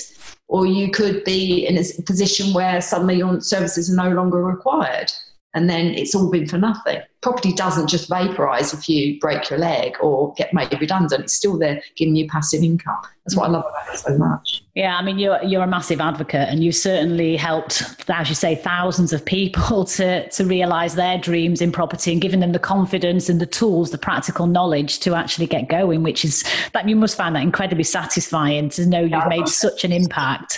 [0.46, 5.10] or you could be in a position where suddenly your services are no longer required
[5.54, 7.00] and then it's all been for nothing.
[7.22, 11.24] Property doesn't just vaporize if you break your leg or get made redundant.
[11.24, 12.98] It's still there giving you passive income.
[13.24, 14.62] That's what I love about it so much.
[14.74, 18.54] Yeah, I mean, you're you're a massive advocate, and you've certainly helped, as you say,
[18.54, 23.28] thousands of people to to realize their dreams in property and giving them the confidence
[23.28, 26.02] and the tools, the practical knowledge to actually get going.
[26.02, 29.92] Which is that you must find that incredibly satisfying to know you've made such an
[29.92, 30.56] impact.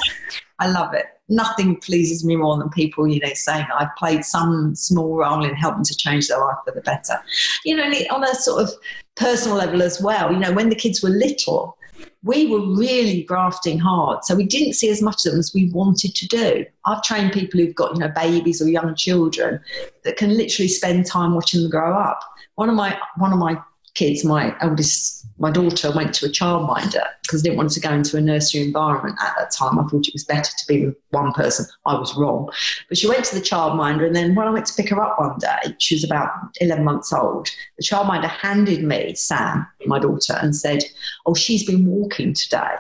[0.59, 4.74] I love it nothing pleases me more than people, you know, saying I've played some
[4.74, 7.18] small role in helping to change their life for the better.
[7.64, 8.70] You know, on a sort of
[9.16, 11.76] personal level as well, you know, when the kids were little,
[12.22, 14.24] we were really grafting hard.
[14.24, 16.66] So we didn't see as much of them as we wanted to do.
[16.85, 19.61] I've trained people who've got, you know, babies or young children
[20.05, 22.20] that can literally spend time watching them grow up.
[22.57, 23.59] One of my one of my
[23.95, 27.93] kids, my eldest, my daughter went to a childminder because I didn't want to go
[27.93, 29.78] into a nursery environment at that time.
[29.78, 31.66] I thought it was better to be with one person.
[31.86, 32.51] I was wrong.
[32.88, 35.18] But she went to the childminder, and then when I went to pick her up
[35.18, 36.30] one day, she was about
[36.61, 37.49] 11 months old.
[37.78, 40.84] The childminder handed me Sam, my daughter, and said,
[41.26, 42.76] Oh, she's been walking today.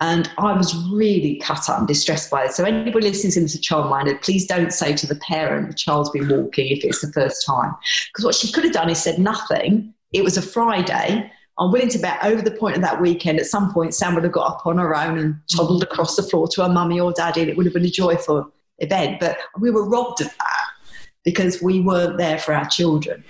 [0.00, 2.52] And I was really cut up and distressed by it.
[2.52, 6.28] So anybody listening to this childminder, please don't say to the parent the child's been
[6.28, 7.74] walking if it's the first time.
[8.08, 9.94] Because what she could have done is said nothing.
[10.12, 11.32] It was a Friday.
[11.58, 14.24] I'm willing to bet over the point of that weekend, at some point, Sam would
[14.24, 17.12] have got up on her own and toddled across the floor to her mummy or
[17.12, 19.20] daddy, and it would have been a joyful event.
[19.20, 20.64] But we were robbed of that
[21.24, 23.24] because we weren't there for our children.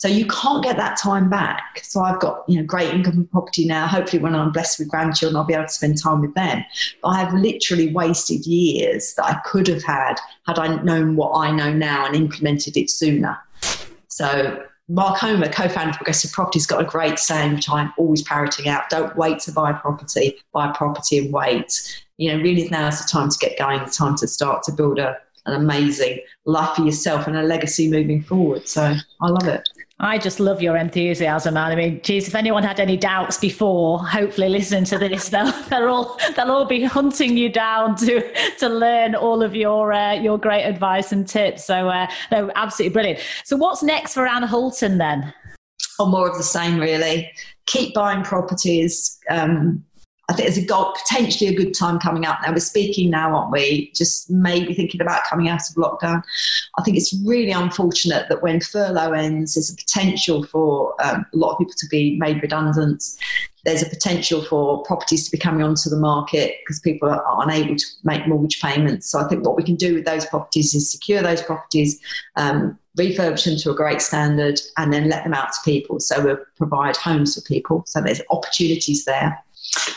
[0.00, 1.82] So you can't get that time back.
[1.82, 3.86] So I've got you know great income from property now.
[3.86, 6.64] Hopefully, when I'm blessed with grandchildren, I'll be able to spend time with them.
[7.02, 10.14] But I have literally wasted years that I could have had
[10.46, 13.38] had I known what I know now and implemented it sooner.
[14.08, 18.22] So Mark Homer, co-founder of Progressive Property, has got a great saying which I'm always
[18.22, 22.88] parroting out: "Don't wait to buy property, buy property and wait." You know, really now
[22.88, 23.84] is the time to get going.
[23.84, 27.90] The time to start to build a an amazing life for yourself and a legacy
[27.90, 28.66] moving forward.
[28.68, 29.68] So I love it.
[30.02, 31.72] I just love your enthusiasm, man.
[31.72, 35.88] I mean, geez, if anyone had any doubts before, hopefully listening to this, they'll, they'll
[35.88, 38.22] all they'll all be hunting you down to
[38.58, 41.66] to learn all of your uh, your great advice and tips.
[41.66, 43.20] So, uh, no, absolutely brilliant.
[43.44, 45.34] So, what's next for Anne Holton then?
[45.98, 47.30] Or more of the same, really.
[47.66, 49.18] Keep buying properties.
[49.28, 49.84] Um,
[50.30, 52.52] I think there's a goal, potentially a good time coming up now.
[52.52, 53.90] We're speaking now, aren't we?
[53.96, 56.22] Just maybe thinking about coming out of lockdown.
[56.78, 61.36] I think it's really unfortunate that when furlough ends, there's a potential for um, a
[61.36, 63.02] lot of people to be made redundant.
[63.64, 67.74] There's a potential for properties to be coming onto the market because people are unable
[67.74, 69.10] to make mortgage payments.
[69.10, 72.00] So I think what we can do with those properties is secure those properties,
[72.36, 75.98] um, refurbish them to a great standard, and then let them out to people.
[75.98, 77.82] So we'll provide homes for people.
[77.88, 79.42] So there's opportunities there.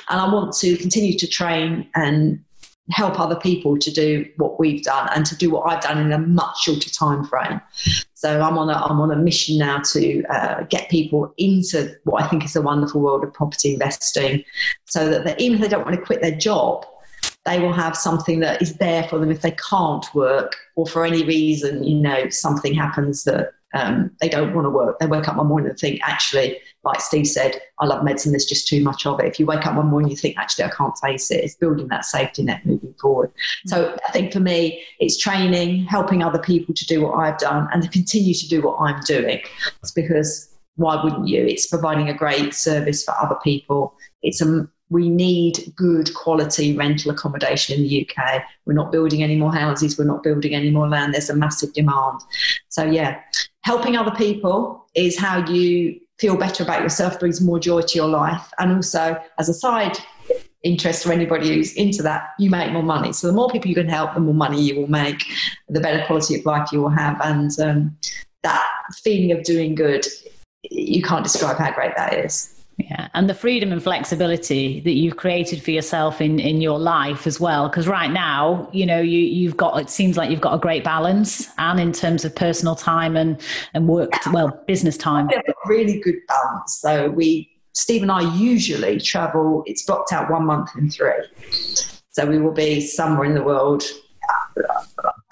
[0.10, 2.44] And I want to continue to train and
[2.92, 6.12] help other people to do what we've done and to do what I've done in
[6.12, 7.62] a much shorter time frame.
[8.14, 12.24] So I'm on a I'm on a mission now to uh, get people into what
[12.24, 14.44] I think is a wonderful world of property investing,
[14.86, 16.86] so that they, even if they don't want to quit their job,
[17.46, 21.06] they will have something that is there for them if they can't work or for
[21.06, 25.00] any reason you know something happens that um, they don't want to work.
[25.00, 28.46] They wake up one morning and think, actually, like Steve said, I love medicine, there's
[28.46, 29.26] just too much of it.
[29.26, 31.88] If you wake up one morning you think, actually, I can't face it, it's building
[31.88, 33.30] that safety net moving forward.
[33.30, 33.70] Mm-hmm.
[33.70, 37.68] So I think for me, it's training, helping other people to do what I've done
[37.74, 39.42] and to continue to do what I'm doing.
[39.82, 41.46] It's because why wouldn't you?
[41.46, 43.96] It's providing a great service for other people.
[44.22, 48.44] It's a we need good quality rental accommodation in the UK.
[48.66, 51.14] We're not building any more houses, we're not building any more land.
[51.14, 52.20] There's a massive demand.
[52.70, 53.20] So, yeah,
[53.64, 58.08] helping other people is how you feel better about yourself brings more joy to your
[58.08, 58.52] life.
[58.60, 59.98] And also, as a side
[60.64, 63.12] interest for anybody who's into that, you make more money.
[63.12, 65.26] So the more people you can help, the more money you will make,
[65.68, 67.20] the better quality of life you will have.
[67.22, 67.98] And um,
[68.44, 68.66] that
[69.04, 70.06] feeling of doing good,
[70.70, 72.53] you can't describe how great that is.
[72.78, 77.28] Yeah, and the freedom and flexibility that you've created for yourself in in your life
[77.28, 77.70] as well.
[77.70, 80.84] Because right now, you know, you you've got it seems like you've got a great
[80.84, 83.40] balance, and in terms of personal time and
[83.76, 85.28] and work, well, business time.
[85.28, 86.80] We have a really good balance.
[86.82, 89.64] So we, Steve and I, usually travel.
[89.68, 91.14] It's blocked out one month in three.
[92.10, 93.84] So we will be somewhere in the world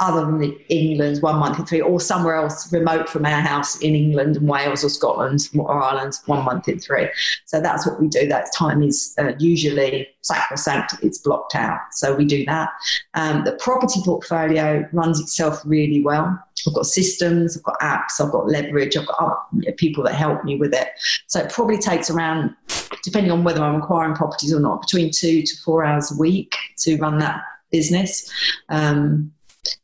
[0.02, 3.96] other than England, one month in three, or somewhere else remote from our house in
[3.96, 7.08] England and Wales or Scotland or Ireland, one month in three.
[7.46, 8.28] So that's what we do.
[8.28, 11.80] That time is uh, usually sacrosanct, it's blocked out.
[11.92, 12.70] So we do that.
[13.14, 16.38] Um, the property portfolio runs itself really well.
[16.68, 20.58] I've got systems, I've got apps, I've got leverage, I've got people that help me
[20.58, 20.90] with it.
[21.28, 22.56] So it probably takes around,
[23.04, 26.56] depending on whether I'm acquiring properties or not, between two to four hours a week
[26.80, 27.42] to run that
[27.72, 28.30] business.
[28.70, 29.32] Um,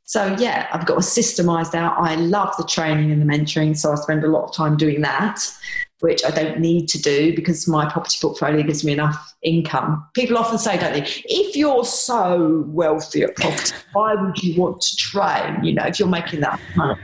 [0.07, 1.97] so yeah, I've got a systemized out.
[1.97, 5.01] I love the training and the mentoring, so I spend a lot of time doing
[5.01, 5.41] that,
[5.99, 10.07] which I don't need to do because my property portfolio gives me enough income.
[10.13, 14.79] People often say, don't they, if you're so wealthy at property, why would you want
[14.79, 15.61] to train?
[15.61, 16.97] You know, if you're making that money.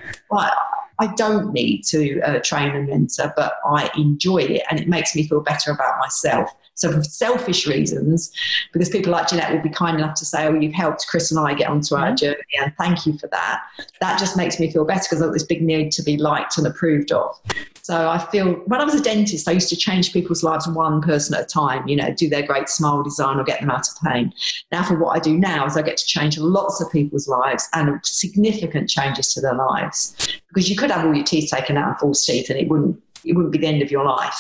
[1.00, 5.14] I don't need to uh, train and mentor, but I enjoy it and it makes
[5.14, 6.50] me feel better about myself.
[6.76, 8.32] So, for selfish reasons,
[8.72, 11.40] because people like Jeanette will be kind enough to say, Oh, you've helped Chris and
[11.40, 12.16] I get onto our mm-hmm.
[12.16, 13.64] journey, and thank you for that.
[14.02, 16.58] That just makes me feel better because I've got this big need to be liked
[16.58, 17.40] and approved of.
[17.84, 21.02] So I feel when I was a dentist, I used to change people's lives one
[21.02, 23.86] person at a time, you know, do their great smile design or get them out
[23.90, 24.32] of pain.
[24.72, 27.68] Now, for what I do now is I get to change lots of people's lives
[27.74, 31.90] and significant changes to their lives because you could have all your teeth taken out
[31.90, 34.38] and false teeth and it wouldn't it wouldn't be the end of your life.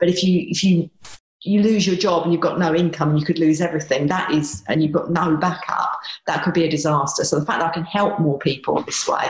[0.00, 0.88] But if you if you
[1.42, 4.30] you lose your job and you've got no income and you could lose everything that
[4.32, 7.70] is and you've got no backup that could be a disaster so the fact that
[7.70, 9.28] i can help more people this way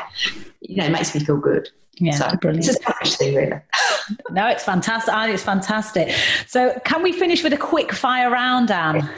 [0.61, 1.69] you know it makes me feel good
[2.01, 2.67] yeah, so brilliant.
[2.69, 3.61] It's a selfish thing, really.
[4.31, 5.13] no, it's fantastic.
[5.35, 6.15] It's fantastic.
[6.47, 9.09] So, can we finish with a quick fire round, Anne?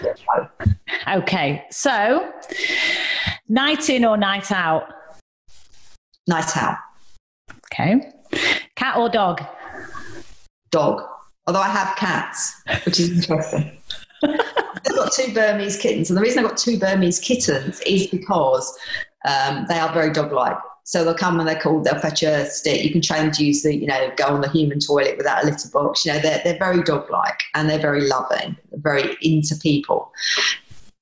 [1.06, 1.64] Okay.
[1.70, 2.32] So,
[3.48, 4.92] night in or night out?
[6.26, 6.78] Night out.
[7.66, 8.12] Okay.
[8.76, 9.44] Cat or dog?
[10.70, 11.02] Dog.
[11.46, 13.78] Although I have cats, which is interesting.
[14.22, 18.78] I've got two Burmese kittens, and the reason I've got two Burmese kittens is because
[19.26, 20.56] um, they are very dog-like.
[20.84, 22.82] So they'll come and they're called, they'll fetch a stick.
[22.82, 25.44] You can train them to use the, you know, go on the human toilet without
[25.44, 26.04] a litter box.
[26.04, 30.12] You know, they're, they're very dog-like and they're very loving, very into people.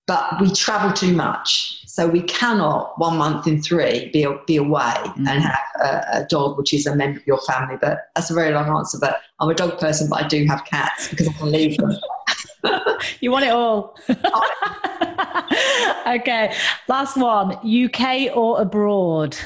[0.06, 1.77] But we travel too much.
[1.98, 5.26] So we cannot one month in three be, be away mm-hmm.
[5.26, 7.76] and have a, a, dog, which is a member of your family.
[7.80, 8.98] But that's a very long answer.
[9.00, 11.90] But I'm a dog person, but I do have cats because I can leave them.
[13.20, 13.98] you want it all.
[16.06, 16.54] okay.
[16.86, 19.36] Last one UK or abroad?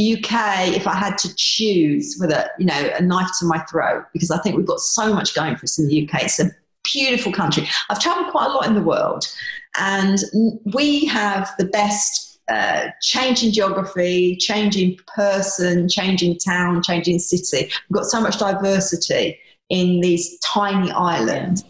[0.00, 4.06] UK, if I had to choose with a you know a knife to my throat,
[4.14, 6.22] because I think we've got so much going for us in the UK.
[6.22, 6.50] It's a
[6.82, 7.68] beautiful country.
[7.90, 9.26] I've travelled quite a lot in the world,
[9.78, 10.18] and
[10.74, 17.70] we have the best uh, changing geography, changing person, changing town, changing city.
[17.88, 21.64] We've got so much diversity in these tiny islands,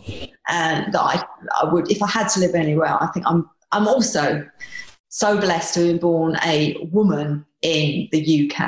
[0.48, 1.24] and that I,
[1.60, 3.48] I would, if I had to live anywhere, I think I'm.
[3.74, 4.46] I'm also
[5.08, 8.60] so blessed to have been born a woman in the UK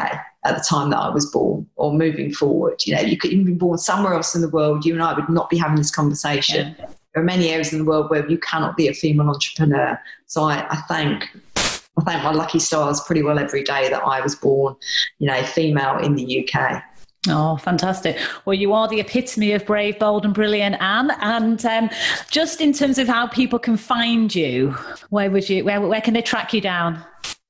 [0.47, 2.81] at the time that I was born or moving forward.
[2.87, 4.87] You know, you could even be born somewhere else in the world.
[4.87, 6.75] You and I would not be having this conversation.
[6.79, 9.99] Yeah there are many areas in the world where you cannot be a female entrepreneur.
[10.27, 14.21] So I, I thank I thank my lucky stars pretty well every day that I
[14.21, 14.75] was born,
[15.21, 16.83] you know, female in the UK.
[17.29, 18.19] Oh, fantastic.
[18.45, 21.13] Well, you are the epitome of brave, bold, and brilliant, Anne.
[21.21, 21.89] And um,
[22.31, 24.73] just in terms of how people can find you,
[25.11, 27.03] where would you, where, where can they track you down?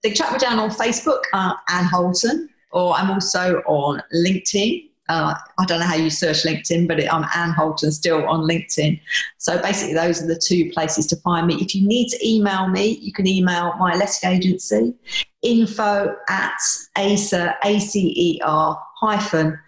[0.02, 5.34] They track me down on Facebook, uh, Anne Holton, or I'm also on LinkedIn uh,
[5.58, 9.00] I don't know how you search LinkedIn, but it, I'm Anne Holton still on LinkedIn.
[9.38, 11.56] So basically, those are the two places to find me.
[11.56, 14.94] If you need to email me, you can email my letting agency,
[15.42, 16.58] info at
[16.96, 19.58] acer, A-C-E-R hyphen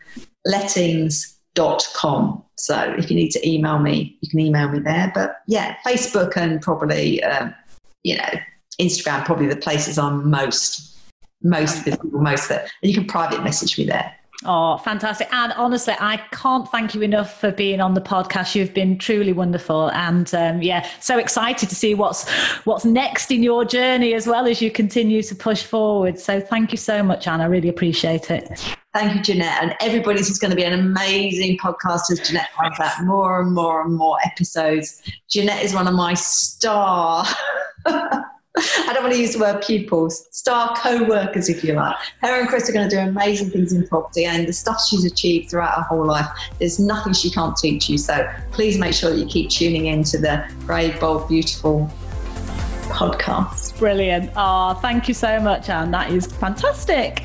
[0.47, 2.43] lettings.com.
[2.57, 5.13] So if you need to email me, you can email me there.
[5.15, 7.55] But yeah, Facebook and probably, um,
[8.03, 8.31] you know,
[8.81, 10.97] Instagram, probably the places I'm most
[11.43, 12.71] most visible, most that.
[12.83, 14.16] And you can private message me there.
[14.45, 15.33] Oh, fantastic.
[15.33, 18.55] And honestly, I can't thank you enough for being on the podcast.
[18.55, 19.91] You've been truly wonderful.
[19.93, 22.31] And um, yeah, so excited to see what's
[22.65, 26.19] what's next in your journey as well as you continue to push forward.
[26.19, 27.41] So thank you so much, Anne.
[27.41, 28.77] I really appreciate it.
[28.93, 29.63] Thank you, Jeanette.
[29.63, 33.55] And everybody's just going to be an amazing podcast as Jeanette finds out more and
[33.55, 35.03] more and more episodes.
[35.29, 37.27] Jeanette is one of my star.
[38.57, 41.95] I don't want to use the word pupils, star co-workers, if you like.
[42.23, 45.05] Her and Chris are going to do amazing things in property, and the stuff she's
[45.05, 46.27] achieved throughout her whole life,
[46.59, 47.99] there's nothing she can't teach you.
[47.99, 51.91] So please make sure that you keep tuning in to the Brave, Bold, Beautiful
[52.85, 53.79] podcast.
[53.79, 54.31] Brilliant.
[54.37, 55.91] Oh, thank you so much, Anne.
[55.91, 57.23] That is fantastic.